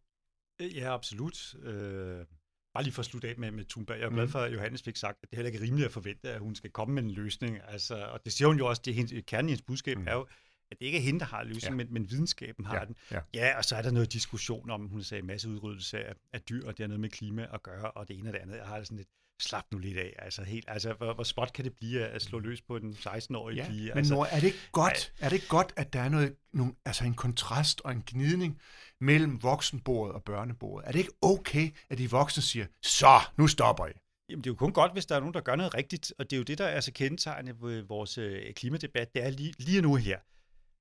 [0.61, 1.55] Øh, ja, absolut.
[1.63, 2.27] Øh,
[2.75, 3.99] bare lige for at slutte af med, med Thunberg.
[3.99, 4.31] Jeg er glad mm.
[4.31, 6.55] for, at Johannes fik sagt, at det er heller ikke rimeligt at forvente, at hun
[6.55, 7.59] skal komme med en løsning.
[7.69, 10.07] Altså, og det siger hun jo også, det er hendes, kernen i hendes budskab mm.
[10.07, 10.27] er jo,
[10.73, 11.85] at det ikke er hende, der har løsningen, ja.
[11.85, 12.85] men, men videnskaben har ja.
[12.85, 12.97] den.
[13.11, 13.21] Ja.
[13.35, 16.67] ja, og så er der noget diskussion om, hun sagde, masse udryddelse af, af dyr,
[16.67, 18.57] og det har noget med klima at gøre, og det ene og det andet.
[18.57, 19.09] Jeg har sådan lidt,
[19.43, 20.15] slap nu lidt af.
[20.19, 23.57] Altså, helt, altså hvor, hvor spot kan det blive at slå løs på en 16-årig
[23.57, 23.89] ja, pige?
[23.89, 26.37] Men altså, Nora, er det ikke godt, er det ikke godt at der er noget,
[26.53, 28.61] nogle, altså en kontrast og en gnidning
[29.01, 30.89] mellem voksenbordet og børnebordet?
[30.89, 33.93] Er det ikke okay, at de voksne siger, så, nu stopper I?
[34.29, 36.31] Jamen, det er jo kun godt, hvis der er nogen, der gør noget rigtigt, og
[36.31, 39.15] det er jo det, der er så kendetegnende ved vores øh, klimadebat.
[39.15, 40.19] Det er lige, lige nu her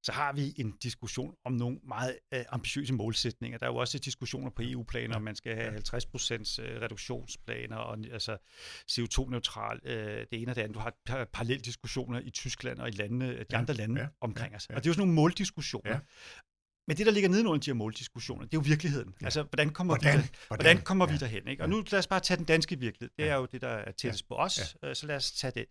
[0.03, 3.57] så har vi en diskussion om nogle meget øh, ambitiøse målsætninger.
[3.57, 7.77] Der er jo også diskussioner på EU-planer, om man skal have 50 procents øh, reduktionsplaner
[7.77, 8.37] og altså
[8.91, 10.75] CO2-neutral, øh, det ene og det andet.
[10.75, 14.55] Du har parallelle diskussioner i Tyskland og i landene, de ja, andre lande ja, omkring
[14.55, 14.67] os.
[14.69, 14.75] Ja.
[14.75, 15.91] Og det er jo sådan nogle måldiskussioner.
[15.91, 15.99] Ja.
[16.88, 19.13] Men det, der ligger nedenunder de her måldiskussioner, det er jo virkeligheden.
[19.22, 19.26] Ja.
[19.26, 20.17] Altså, hvordan kommer, hvordan?
[20.17, 20.65] Vi, der, hvordan?
[20.65, 21.12] Hvordan kommer ja.
[21.12, 21.48] vi derhen?
[21.48, 21.63] Ikke?
[21.63, 23.12] Og nu lad os bare tage den danske virkelighed.
[23.17, 24.28] Det er jo det, der er tættest ja.
[24.28, 24.89] på os, ja.
[24.89, 25.65] Øh, så lad os tage det.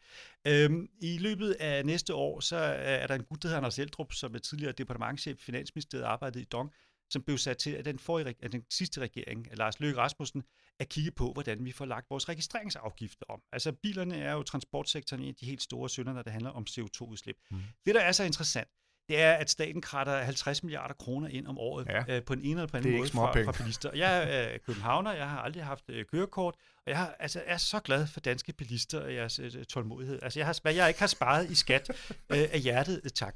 [0.46, 4.12] Øhm, I løbet af næste år, så er der en gut, der hedder Anders Eldrup,
[4.12, 6.70] som er tidligere departementchef i Finansministeriet, arbejdet i Dong,
[7.10, 10.42] som blev sat til at den, forrige, at den sidste regering, Lars Løkke Rasmussen,
[10.78, 13.42] at kigge på, hvordan vi får lagt vores registreringsafgifter om.
[13.52, 16.66] Altså bilerne er jo transportsektoren en af de helt store synder, når det handler om
[16.70, 17.36] CO2-udslip.
[17.50, 17.60] Mm.
[17.86, 18.68] Det, der er så interessant,
[19.10, 22.16] det er, at staten kratter 50 milliarder kroner ind om året ja.
[22.16, 23.90] øh, på en ene eller på anden måde fra, fra bilister.
[23.94, 27.56] Jeg er øh, københavner, jeg har aldrig haft øh, kørekort, og jeg har, altså, er
[27.56, 30.18] så glad for danske bilister og jeres øh, tålmodighed.
[30.22, 31.90] Altså, jeg har, hvad jeg ikke har sparet i skat
[32.32, 33.34] øh, af hjertet, øh, tak.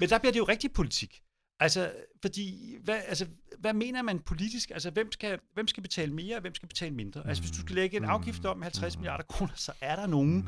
[0.00, 1.22] Men der bliver det jo rigtig politik.
[1.62, 3.26] Altså, fordi, hvad, altså,
[3.58, 4.70] hvad mener man politisk?
[4.70, 7.26] Altså, hvem skal, hvem skal betale mere, og hvem skal betale mindre?
[7.28, 10.44] Altså, hvis du skal lægge en afgift om 50 milliarder kroner, så er der nogen,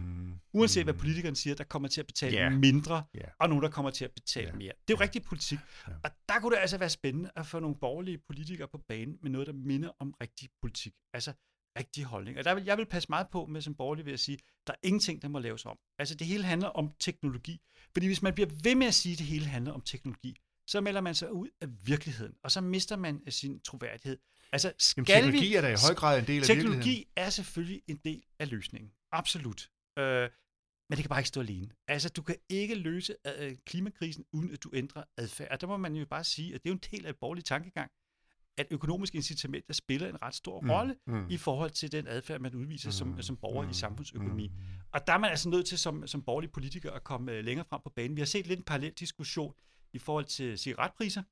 [0.52, 2.48] uanset hvad politikerne siger, der kommer til at betale Ja.
[2.50, 3.20] mindre, Ja.
[3.40, 4.52] og nogen, der kommer til at betale Ja.
[4.56, 4.72] mere.
[4.88, 5.58] Det er jo rigtig politik.
[6.04, 9.30] Og der kunne det altså være spændende at få nogle borgerlige politikere på banen med
[9.30, 10.92] noget, der minder om rigtig politik.
[11.14, 11.32] Altså,
[11.78, 12.38] rigtig holdning.
[12.38, 14.72] Og der vil, jeg vil passe meget på med som borgerlig ved at sige, der
[14.72, 15.78] er ingenting, der må laves om.
[15.98, 17.60] Altså, det hele handler om teknologi.
[17.92, 20.80] Fordi hvis man bliver ved med at sige, at det hele handler om teknologi, så
[20.80, 24.18] melder man sig ud af virkeligheden, og så mister man øh, sin troværdighed.
[24.52, 25.54] Altså, skal Jamen, teknologi vi...
[25.54, 26.72] er da i høj grad en del af virkeligheden.
[26.82, 28.90] Teknologi er selvfølgelig en del af løsningen.
[29.12, 29.70] Absolut.
[29.98, 30.28] Øh,
[30.90, 31.68] men det kan bare ikke stå alene.
[31.88, 35.48] Altså, du kan ikke løse øh, klimakrisen, uden at du ændrer adfærd.
[35.50, 37.16] Og der må man jo bare sige, at det er jo en del af et
[37.16, 37.90] borgerlig tankegang,
[38.58, 41.26] at økonomiske incitamenter spiller en ret stor Mm, rolle mm.
[41.30, 44.48] i forhold til den adfærd, man udviser som, Mm, som borger mm, i samfundsøkonomi.
[44.48, 44.54] mm.
[44.92, 47.66] Og der er man altså nødt til som, som borgerlig politiker at komme øh, længere
[47.70, 48.16] frem på banen.
[48.16, 49.54] Vi har set lidt en parallel diskussion
[49.94, 51.22] i forhold til cigaretpriser,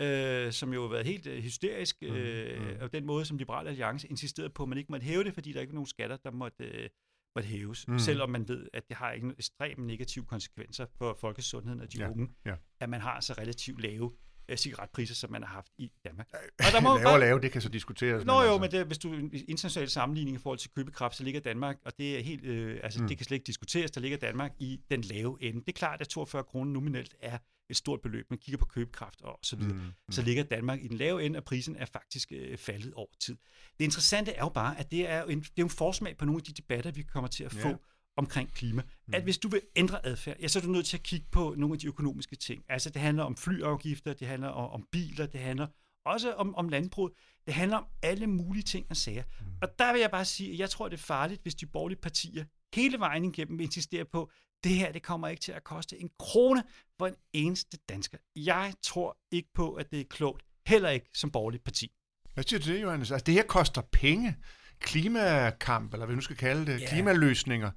[0.00, 2.66] øh, som jo har været helt øh, hysterisk, øh, mm.
[2.80, 5.52] og den måde, som Liberal Alliance insisterede på, at man ikke måtte hæve det, fordi
[5.52, 6.88] der ikke er nogen skatter, der måtte, øh,
[7.36, 7.88] måtte hæves.
[7.88, 7.92] Mm.
[7.92, 7.98] Mm.
[7.98, 12.10] Selvom man ved, at det har ikke ekstremt negative konsekvenser for folkesundheden af de Ja,
[12.10, 12.54] unge, ja.
[12.80, 14.12] at man har så relativt lave
[14.48, 16.28] øh, cigaretpriser, som man har haft i Danmark.
[16.32, 18.24] Og der må lave bare- og lave, det kan så diskuteres.
[18.24, 19.12] Nå jo, altså- men det, hvis du
[19.48, 22.98] international sammenligning i forhold til købekraft, så ligger Danmark, og det er helt, øh, altså
[22.98, 23.02] Mm.
[23.04, 23.08] mm.
[23.08, 25.60] det kan slet ikke diskuteres, der ligger Danmark i den lave ende.
[25.60, 27.38] Det er klart, at 42 kroner nominelt er
[27.70, 28.26] et stort beløb.
[28.30, 29.72] Man kigger på købekraft og så videre.
[29.74, 29.92] Mm, Mm.
[30.12, 33.36] Så ligger Danmark i den lave ende, og prisen er faktisk øh, faldet over tid.
[33.78, 36.24] Det interessante er jo bare, at det er jo en, det er en forsmag på
[36.24, 37.74] nogle af de debatter, vi kommer til at få Ja.
[38.16, 38.82] omkring klima.
[39.06, 39.14] Mm.
[39.14, 41.54] At hvis du vil ændre adfærd, ja, så er du nødt til at kigge på
[41.58, 42.64] nogle af de økonomiske ting.
[42.68, 45.66] Altså det handler om flyafgifter, det handler om, om biler, det handler
[46.04, 47.10] også om, om landbrug.
[47.46, 49.22] Det handler om alle mulige ting og sager.
[49.40, 49.46] Mm.
[49.62, 51.98] Og der vil jeg bare sige, at jeg tror, det er farligt, hvis de borgerlige
[52.00, 52.44] partier
[52.74, 54.30] hele vejen igennem insisterer på,
[54.64, 56.62] det her det kommer ikke til at koste en krone
[56.98, 58.18] for en eneste dansker.
[58.36, 61.92] Jeg tror ikke på, at det er klogt, heller ikke som borgerligt parti.
[62.34, 63.10] Hvad siger du til det, Johannes?
[63.10, 64.36] Altså, det her koster penge.
[64.80, 66.86] Klimakamp, eller hvad vi nu skal kalde det, Ja.
[66.88, 67.70] klimaløsninger,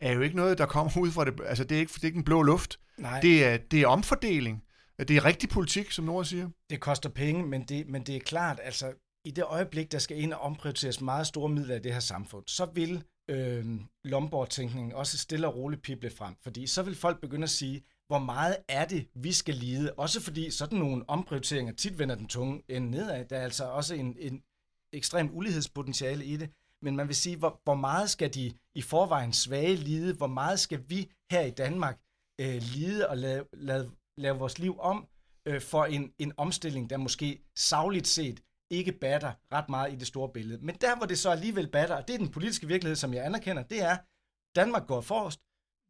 [0.00, 1.40] er jo ikke noget, der kommer ud fra det.
[1.46, 2.78] Altså, det er ikke, det er ikke en blå luft.
[2.98, 4.64] Nej, det, Det er, det er omfordeling.
[4.98, 6.48] Det er rigtig politik, som Nora siger.
[6.70, 8.92] det koster penge, men det, men det er klart, altså
[9.24, 12.44] i det øjeblik, der skal ind og omprioriteres meget store midler i det her samfund,
[12.46, 16.34] så vil øh, Lombard-tænkningen også stille og roligt pible frem.
[16.42, 19.92] Fordi så vil folk begynde at sige, hvor meget er det, vi skal lide?
[19.92, 23.24] Også fordi sådan nogle omprioriteringer tit vender den tunge ende nedad.
[23.24, 24.42] Der er altså også en, en
[24.92, 26.50] ekstrem ulighedspotentiale i det.
[26.82, 30.14] Men man vil sige, hvor, hvor meget skal de i forvejen svage lide?
[30.14, 32.00] Hvor meget skal vi her i Danmark
[32.40, 35.08] øh, lide og lave, lave, lave vores liv om
[35.46, 40.06] øh, for en, en omstilling, der måske savligt set ikke batter ret meget i det
[40.06, 40.64] store billede.
[40.64, 43.24] Men der, hvor det så alligevel batter, og det er den politiske virkelighed, som jeg
[43.24, 43.96] anerkender, det er,
[44.56, 45.40] Danmark går forrest.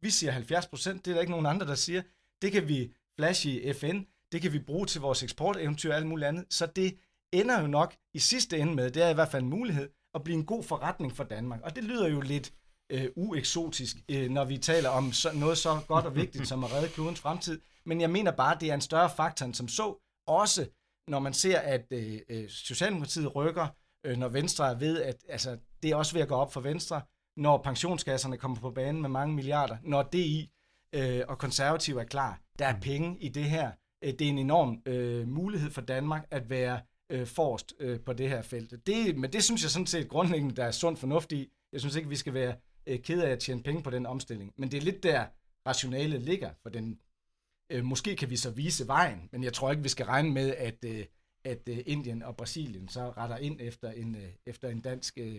[0.01, 2.01] Vi siger 70 procent, det er der ikke nogen andre, der siger.
[2.41, 3.99] Det kan vi flashe i FN,
[4.31, 6.45] det kan vi bruge til vores eksporteventyr og alt muligt andet.
[6.49, 6.97] Så det
[7.33, 10.23] ender jo nok i sidste ende med, det er i hvert fald en mulighed, at
[10.23, 11.61] blive en god forretning for Danmark.
[11.61, 12.53] Og det lyder jo lidt
[12.89, 16.73] øh, ueksotisk, øh, når vi taler om så, noget så godt og vigtigt som at
[16.73, 17.61] redde klodens fremtid.
[17.85, 19.95] Men jeg mener bare, at det er en større faktor end som så.
[20.27, 20.67] Også
[21.07, 23.67] når man ser, at øh, øh, Socialdemokratiet rykker,
[24.03, 26.61] øh, når Venstre er ved, at altså, det er også ved at gå op for
[26.61, 27.01] Venstre,
[27.37, 30.51] når pensionskasserne kommer på banen med mange milliarder, når DI
[30.95, 32.41] øh, og konservative er klar.
[32.59, 33.71] Der er penge i det her.
[34.03, 38.13] Øh, det er en enorm øh, mulighed for Danmark at være øh, forrest øh, på
[38.13, 38.87] det her felt.
[38.87, 41.49] Det, men det synes jeg sådan set grundlæggende, der er sund fornuft i.
[41.71, 42.55] Jeg synes ikke, vi skal være
[42.87, 44.53] øh, ked af at tjene penge på den omstilling.
[44.57, 45.25] Men det er lidt der,
[45.67, 46.99] rationalet ligger, for den,
[47.73, 50.55] øh, måske kan vi så vise vejen, men jeg tror ikke, vi skal regne med,
[50.57, 51.05] at, øh,
[51.45, 55.35] at øh, Indien og Brasilien så retter ind efter en, øh, efter en dansk, øh,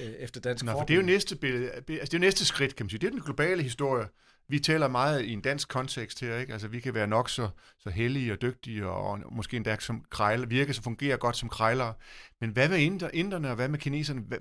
[0.00, 2.44] øh, efter dansk Nå, for det er jo næste billede, altså det er jo næste
[2.44, 2.98] skridt, kan man sige.
[2.98, 4.08] Det er den globale historie.
[4.48, 6.52] Vi taler meget i en dansk kontekst her, ikke?
[6.52, 10.04] Altså, vi kan være nok så, så heldige og dygtige, og, og måske endda som
[10.10, 11.94] krejler, virke så fungerer godt som krejlere.
[12.40, 14.20] Men hvad med inder, inderne, og hvad med kineserne?
[14.20, 14.38] Hvad,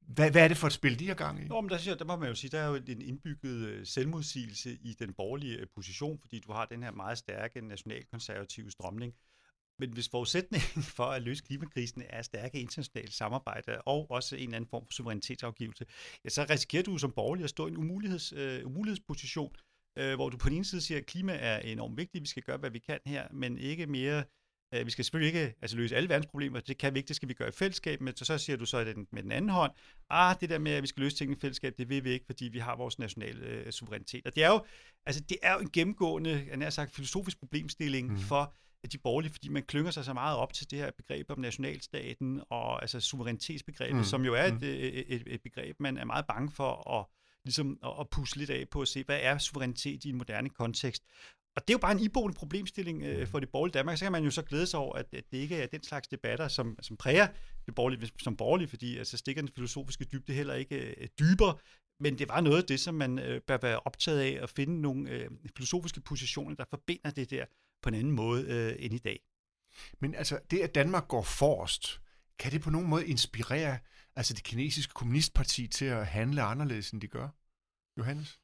[0.00, 1.48] hvad, hvad er det for et spil, de har gang i?
[1.48, 3.86] Nå, men der, siger, der må man jo sige, der er jo en indbygget øh,
[3.86, 9.14] selvmodsigelse i den borgerlige øh, position, fordi du har den her meget stærke nationalkonservative strømning.
[9.78, 14.56] Men hvis forudsætningen for at løse klimakrisen er stærke internationale samarbejde og også en eller
[14.56, 15.84] anden form for suverænitetsafgivelse,
[16.24, 19.52] ja, så risikerer du som borgerlig at stå i en umuligheds, øh, umulighedsposition,
[19.98, 22.42] øh, hvor du på den ene side siger, at klima er enormt vigtigt, vi skal
[22.42, 24.24] gøre, hvad vi kan her, men ikke mere
[24.74, 27.16] Øh, Vi skal selvfølgelig ikke altså, løse alle verdens problemer, det kan vi ikke, det
[27.16, 29.50] skal vi gøre i fællesskab, men så, så siger du så den, med den anden
[29.50, 29.72] hånd,
[30.10, 32.26] ah, det der med, at vi skal løse tingene i fællesskab, det vil vi ikke,
[32.26, 34.26] fordi vi har vores nationale øh, suverænitet.
[34.26, 34.64] Og det er jo,
[35.06, 38.18] altså, det er jo en gennemgående, jeg nær sagt, filosofisk problemstilling mm.
[38.18, 38.54] for
[38.92, 42.40] de borgerlige, fordi man klynger sig så meget op til det her begreb om nationalstaten
[42.50, 44.04] og altså suverænitetsbegrebet, Mm.
[44.04, 44.56] som jo er Mm.
[44.56, 47.06] et, et, et, et begreb, man er meget bange for at
[47.44, 50.48] ligesom at, at pusle lidt af på at se, hvad er suverænitet i en moderne
[50.50, 51.02] kontekst.
[51.56, 53.98] Og det er jo bare en iboende problemstilling øh, for det borgerlige Danmark.
[53.98, 56.08] Så kan man jo så glæde sig over, at, at det ikke er den slags
[56.08, 57.28] debatter, som, som præger
[57.66, 61.56] det borgerlige som borgerlige, fordi altså, stikker den filosofiske dybde heller ikke øh, dybere.
[62.00, 64.80] Men det var noget af det, som man øh, bør være optaget af, at finde
[64.80, 67.44] nogle øh, filosofiske positioner, der forbinder det der
[67.82, 69.20] på en anden måde øh, end i dag.
[70.00, 72.00] Men altså, det at Danmark går forrest,
[72.38, 73.78] kan det på nogen måde inspirere
[74.16, 77.28] altså det kinesiske kommunistparti til at handle anderledes, end de gør?
[77.98, 78.40] Johannes?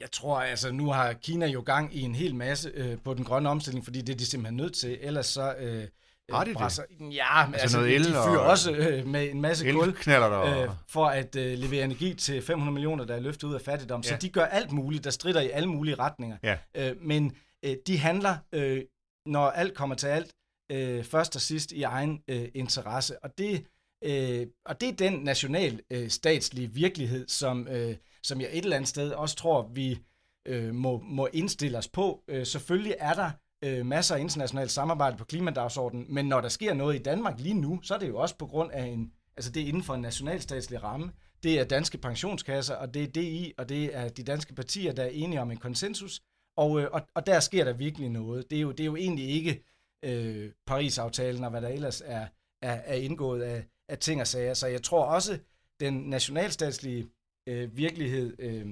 [0.00, 3.24] Jeg tror, altså nu har Kina jo gang i en hel masse øh, på den
[3.24, 4.98] grønne omstilling, fordi det er de simpelthen nødt til.
[5.00, 5.54] Ellers så...
[5.58, 5.88] Øh,
[6.30, 7.14] har de brasser, det?
[7.14, 10.68] Ja, altså, altså noget el de fyrer og også øh, med en masse kul øh,
[10.88, 14.00] for at øh, levere energi til 500 millioner, der er løftet ud af fattigdom.
[14.04, 14.08] Ja.
[14.08, 16.36] Så de gør alt muligt, der strider i alle mulige retninger.
[16.42, 16.56] Ja.
[16.74, 18.82] Øh, men øh, de handler, øh,
[19.26, 20.32] når alt kommer til alt,
[20.72, 23.24] øh, først og sidst i egen øh, interesse.
[23.24, 23.66] Og det,
[24.04, 28.76] øh, og det er den national øh, statslige virkelighed, som, øh, som jeg et eller
[28.76, 29.98] andet sted også tror, vi
[30.46, 32.24] øh, må, må indstille os på.
[32.28, 33.30] Øh, selvfølgelig er der
[33.64, 37.54] øh, masser af internationalt samarbejde på klimadagsordenen, men når der sker noget i Danmark lige
[37.54, 39.94] nu, så er det jo også på grund af en, altså det er inden for
[39.94, 41.12] en nationalstatslig ramme.
[41.42, 45.02] Det er danske pensionskasser, og det er DI, og det er de danske partier, der
[45.02, 46.20] er enige om en konsensus,
[46.56, 48.50] og, øh, og, og der sker der virkelig noget.
[48.50, 49.64] Det er jo, det er jo egentlig ikke
[50.04, 52.26] øh, Paris-aftalen og hvad der ellers er,
[52.62, 54.54] er, er indgået af, af ting og sager.
[54.54, 55.38] Så jeg tror også,
[55.80, 57.08] den nationalstatslige
[57.46, 58.66] øh, virkelighed øh,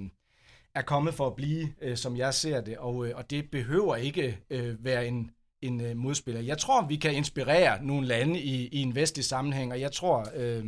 [0.74, 3.96] er kommet for at blive, øh, som jeg ser det, og, øh, og det behøver
[3.96, 5.30] ikke øh, være en,
[5.62, 6.40] en øh, modspiller.
[6.40, 10.26] Jeg tror, vi kan inspirere nogle lande i, i en vestlig sammenhæng, og jeg tror,
[10.35, 10.64] øh,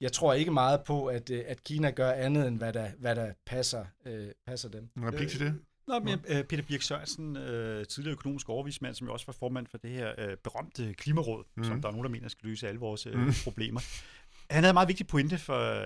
[0.00, 3.16] jeg tror ikke meget på, at, øh, at Kina gør andet, end hvad der, hvad
[3.16, 4.88] der passer, øh, passer dem.
[4.96, 5.54] En replik til det?
[5.88, 7.42] Nå, men uh, Peter Birk Sørensen, uh,
[7.84, 11.64] tidligere økonomisk overvismand, som jo også var formand for det her uh, berømte klimaråd, mm.
[11.64, 13.32] som der er nogen, der mener skal løse alle vores uh, mm.
[13.44, 13.80] problemer.
[14.50, 15.84] Han havde en meget vigtig pointe for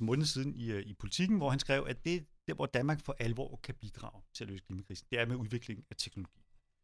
[0.00, 3.16] måneder siden i, uh, i politikken, hvor han skrev, at det, der, hvor Danmark for
[3.18, 6.40] alvor kan bidrage til at løse klimakrisen, det er med udvikling af teknologi.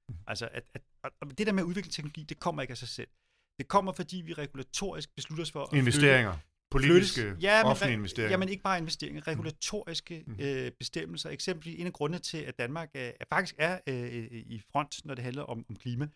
[0.08, 0.14] Mm.
[0.26, 2.88] Altså, at, at, at, det der med at udvikle teknologi, det kommer ikke af sig
[2.88, 3.08] selv.
[3.58, 6.32] Det kommer, fordi vi regulatorisk beslutter os for at Investeringer.
[6.32, 8.30] Flytte, politiske, flyttes, ja, men, offentlige investeringer.
[8.30, 10.36] Jamen ikke bare investeringer, regulatoriske mm.
[10.40, 11.30] øh, bestemmelser.
[11.30, 15.14] Eksempelvis en af grundene til, at Danmark er, er faktisk er øh, i front, når
[15.14, 16.08] det handler om, om klima,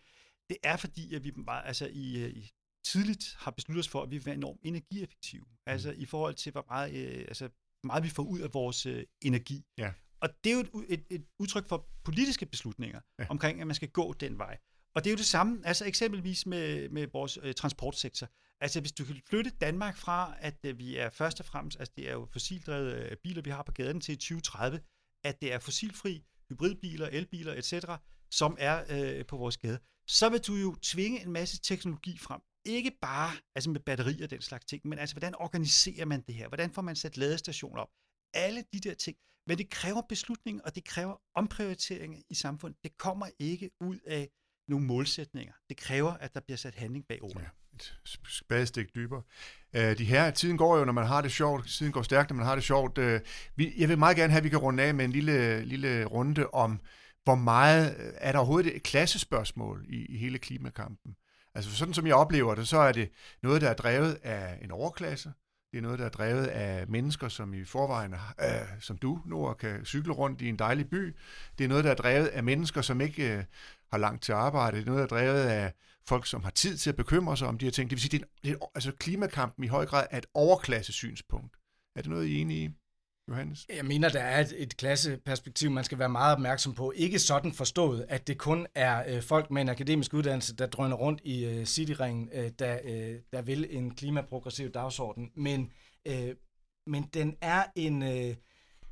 [0.48, 2.50] det er fordi, at vi meget, altså i, øh, i
[2.92, 5.44] tidligt har besluttet os for, at vi vil være enormt energieffektive.
[5.48, 5.56] Mm.
[5.66, 7.48] Altså i forhold til, hvor meget, øh, altså,
[7.84, 9.64] meget vi får ud af vores øh, energi.
[9.78, 9.92] Ja.
[10.20, 13.26] Og det er jo et, et, et udtryk for politiske beslutninger ja.
[13.30, 14.58] omkring, at man skal gå den vej.
[14.94, 18.28] Og det er jo det samme, altså eksempelvis med, med vores øh, transportsektor.
[18.60, 21.92] Altså hvis du kan flytte Danmark fra, at øh, vi er først og fremmest, altså
[21.96, 24.80] det er jo fossildrevede øh, biler, vi har på gaden til 2030,
[25.24, 27.74] at det er fossilfri hybridbiler, elbiler etc.,
[28.30, 32.40] som er øh, på vores gade, så vil du jo tvinge en masse teknologi frem.
[32.66, 36.34] Ikke bare altså med batterier og den slags ting, men altså hvordan organiserer man det
[36.34, 36.48] her?
[36.48, 37.88] Hvordan får man sat ladestationer op?
[38.34, 39.16] Alle de der ting.
[39.46, 42.78] Men det kræver beslutning, og det kræver omprioritering i samfundet.
[42.84, 44.28] Det kommer ikke ud af
[44.68, 45.54] nogle målsætninger.
[45.68, 47.40] Det kræver, at der bliver sat handling bag ordene.
[47.40, 47.96] Ja et
[48.28, 49.22] spadestik dybere.
[49.76, 51.68] Uh, de her, tiden går jo, når man har det sjovt.
[51.68, 52.98] Tiden går stærkt, når man har det sjovt.
[52.98, 53.20] Uh,
[53.56, 56.04] vi, jeg vil meget gerne have, at vi kan runde af med en lille, lille
[56.04, 56.80] runde om,
[57.24, 61.16] hvor meget øh, er der overhovedet et klassespørgsmål i, i hele klimakampen.
[61.56, 63.10] Altså sådan som jeg oplever det, så er det
[63.42, 65.32] noget, der er drevet af en overklasse.
[65.72, 69.52] Det er noget, der er drevet af mennesker, som i forvejen, øh, som du, nu,
[69.52, 71.16] kan cykle rundt i en dejlig by.
[71.58, 73.44] Det er noget, der er drevet af mennesker, som ikke øh,
[73.90, 74.76] har langt til arbejde.
[74.76, 75.72] Det er noget, der er drevet af
[76.06, 77.90] folk, som har tid til at bekymre sig om de her ting.
[77.90, 81.56] Det vil sige, at det er, altså klimakampen i høj grad er et overklasse synspunkt.
[81.96, 82.70] Er det noget, I er enige i?
[83.28, 83.66] Johannes?
[83.68, 86.92] Jeg mener, der er et, et klasseperspektiv, man skal være meget opmærksom på.
[86.96, 90.96] Ikke sådan forstået, at det kun er øh, folk med en akademisk uddannelse, der drøner
[90.96, 95.30] rundt i øh, cityringen, øh, der, øh, der vil en klimaprogressiv dagsorden.
[95.34, 95.72] Men,
[96.06, 96.34] øh,
[96.86, 98.36] men den er en øh,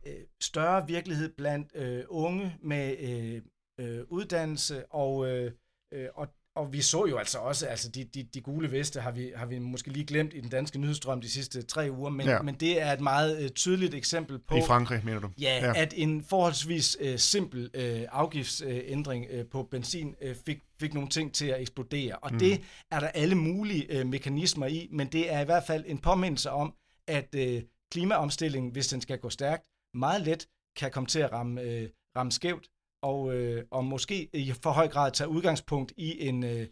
[0.06, 3.42] øh større virkelighed blandt øh, unge med øh,
[3.80, 5.52] øh, uddannelse, og, øh,
[5.92, 9.10] øh og og vi så jo altså også, altså de, de, de gule veste har
[9.10, 12.26] vi, har vi måske lige glemt i den danske nyhedsstrøm de sidste tre uger, men,
[12.26, 12.42] ja.
[12.42, 14.56] men det er et meget uh, tydeligt eksempel på...
[14.56, 15.30] I Frankrig, mener du?
[15.40, 15.72] Ja, ja.
[15.82, 21.34] at en forholdsvis uh, simpel uh, afgiftsændring uh, på benzin uh, fik, fik nogle ting
[21.34, 22.16] til at eksplodere.
[22.16, 22.38] Og mm.
[22.38, 25.98] det er der alle mulige uh, mekanismer i, men det er i hvert fald en
[25.98, 26.74] påmindelse om,
[27.08, 27.62] at uh,
[27.92, 29.62] klimaomstillingen, hvis den skal gå stærkt,
[29.94, 32.68] meget let kan komme til at ramme, uh, ramme skævt
[33.04, 36.66] og, øh, og måske i for høj grad tage udgangspunkt i en, øh,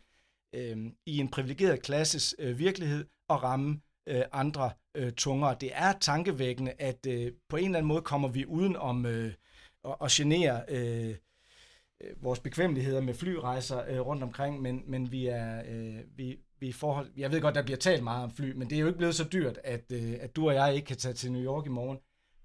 [0.55, 0.77] øh,
[1.07, 5.57] i en privilegeret klasses øh, virkelighed og ramme øh, andre øh, tungere.
[5.61, 9.33] Det er tankevækkende, at øh, på en eller anden måde kommer vi uden om øh,
[9.85, 11.15] at, at genere øh, øh
[12.23, 16.73] vores bekvemmeligheder med flyrejser øh, rundt omkring, men, men vi er øh, vi, vi i
[16.73, 18.99] forhold, jeg ved godt, der bliver talt meget om fly, men det er jo ikke
[18.99, 21.67] blevet så dyrt, at, øh, at du og jeg ikke kan tage til New York
[21.67, 21.99] i morgen,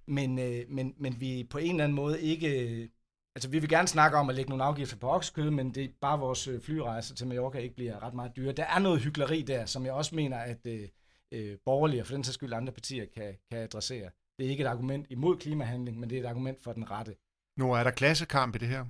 [0.08, 2.90] men, øh, men, men vi på en eller anden måde ikke
[3.38, 5.90] altså vi vil gerne snakke om at lægge nogle afgifter på oksekød, men det er
[6.02, 8.52] bare vores øh, flyrejser til Mallorca ikke bliver ret meget dyre.
[8.52, 10.88] Der er noget hyggeleri der, som jeg også mener, at øh,
[11.32, 14.10] øh, borgerlige og for den sags skyld andre partier kan, kan adressere.
[14.38, 17.16] Det er ikke et argument imod klimahandling, men det er et argument for den rette.
[17.60, 18.86] Nu er der klassekamp i det her.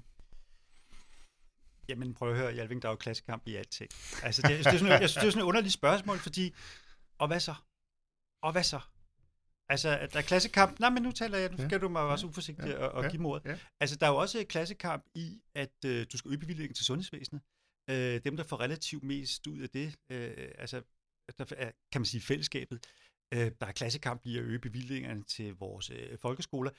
[1.89, 3.89] Jamen prøv at høre, Jalving, der er jo klassekamp i alting.
[4.23, 6.55] Altså, det, det er sådan, jeg synes, det er sådan et underligt spørgsmål, fordi,
[7.17, 7.55] og hvad så?
[8.43, 8.79] Og hvad så?
[9.70, 10.80] Altså, der er klassekamp.
[10.80, 13.03] Nej, men nu taler jeg, nu skal ja, du mig ja, også uforsigtigt ja, og,
[13.03, 13.49] ja, give mordet.
[13.49, 13.57] Ja.
[13.80, 17.41] Altså, der er jo også klassekamp i, at øh, du skal øge bevillingen til sundhedsvæsenet.
[17.89, 20.82] Øh, dem, der får relativt mest ud af det, øh, altså,
[21.38, 22.88] der er, kan man sige, fællesskabet.
[23.34, 26.72] Øh, der er klassekamp i at øge bevillingerne til vores øh, folkeskoler.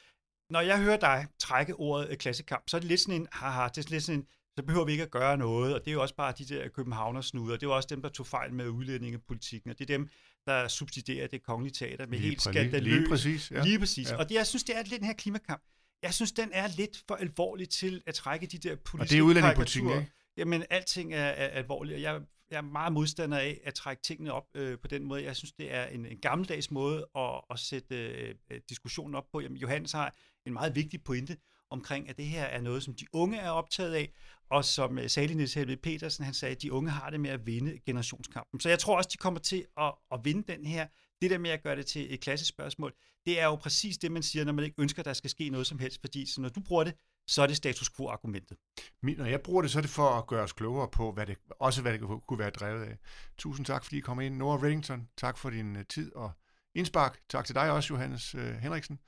[0.52, 3.68] Når jeg hører dig trække ordet øh, klassekamp, så er det lidt sådan en, haha,
[3.68, 4.26] det er lidt sådan en,
[4.58, 6.68] så behøver vi ikke at gøre noget, og det er jo også bare de der
[6.68, 10.08] københavnersnuder, det er jo også dem, der tog fejl med udlændingepolitikken, og det er dem,
[10.48, 12.98] der subsidierer det kongelige teater med lige helt skandaløst.
[12.98, 13.50] Lige præcis.
[13.50, 13.64] Ja.
[13.64, 14.10] Lige præcis.
[14.10, 14.16] Ja.
[14.16, 15.62] Og det, jeg synes, det er lidt den her klimakamp.
[16.02, 19.18] Jeg synes, den er lidt for alvorlig til at trække de der politiske Og det
[19.18, 20.12] er udlændingepolitikken, ikke?
[20.36, 22.20] Jamen, alting er, er alvorligt, og jeg,
[22.50, 25.24] jeg er meget modstander af at trække tingene op øh, på den måde.
[25.24, 29.40] Jeg synes, det er en, en gammeldags måde at, at sætte øh, diskussionen op på.
[29.40, 30.14] Jamen, Johannes har
[30.46, 31.36] en meget vigtig pointe
[31.70, 34.12] omkring, at det her er noget, som de unge er optaget af,
[34.50, 37.30] og som øh, Sali Niels Helve Petersen, han sagde, at de unge har det med
[37.30, 38.60] at vinde generationskampen.
[38.60, 40.86] Så jeg tror også, de kommer til at, at vinde den her.
[41.22, 42.92] Det der med at gøre det til et klassespørgsmål,
[43.26, 45.48] det er jo præcis det, man siger, når man ikke ønsker, at der skal ske
[45.48, 46.94] noget som helst, fordi så når du bruger det,
[47.26, 48.56] så er det status quo-argumentet.
[49.02, 51.36] Når jeg bruger det, så er det for at gøre os klogere på, hvad det,
[51.60, 52.96] også hvad det kunne være drevet af.
[53.38, 54.36] Tusind tak, fordi I kom ind.
[54.36, 56.30] Nora Reddington, tak for din øh, tid og
[56.74, 57.18] indspark.
[57.28, 58.98] Tak til dig også, Johannes øh, Henriksen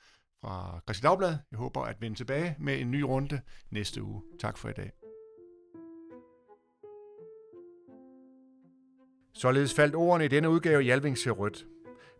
[0.40, 1.36] fra Christi Dagblad.
[1.50, 4.22] Jeg håber at vende tilbage med en ny runde næste uge.
[4.40, 4.92] Tak for i dag.
[9.34, 11.66] Således faldt ordene i denne udgave Jalving ser rødt.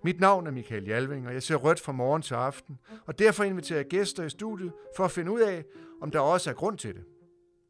[0.04, 3.44] Mit navn er Michael Jalving, og jeg ser rødt fra morgen til aften, og derfor
[3.44, 5.64] inviterer jeg gæster i studiet for at finde ud af,
[6.02, 7.04] om der også er grund til det.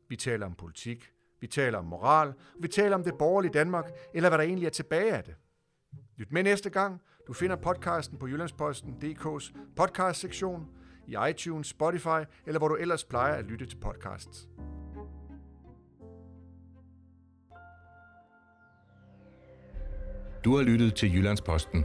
[0.09, 4.28] Vi taler om politik, vi taler om moral, vi taler om det borgerlige Danmark, eller
[4.28, 5.34] hvad der egentlig er tilbage af det.
[6.16, 7.01] Lyt med næste gang.
[7.26, 10.68] Du finder podcasten på Jyllandsposten.dk's podcast-sektion,
[11.06, 14.48] i iTunes, Spotify, eller hvor du ellers plejer at lytte til podcasts.
[20.44, 21.84] Du har lyttet til Jyllandsposten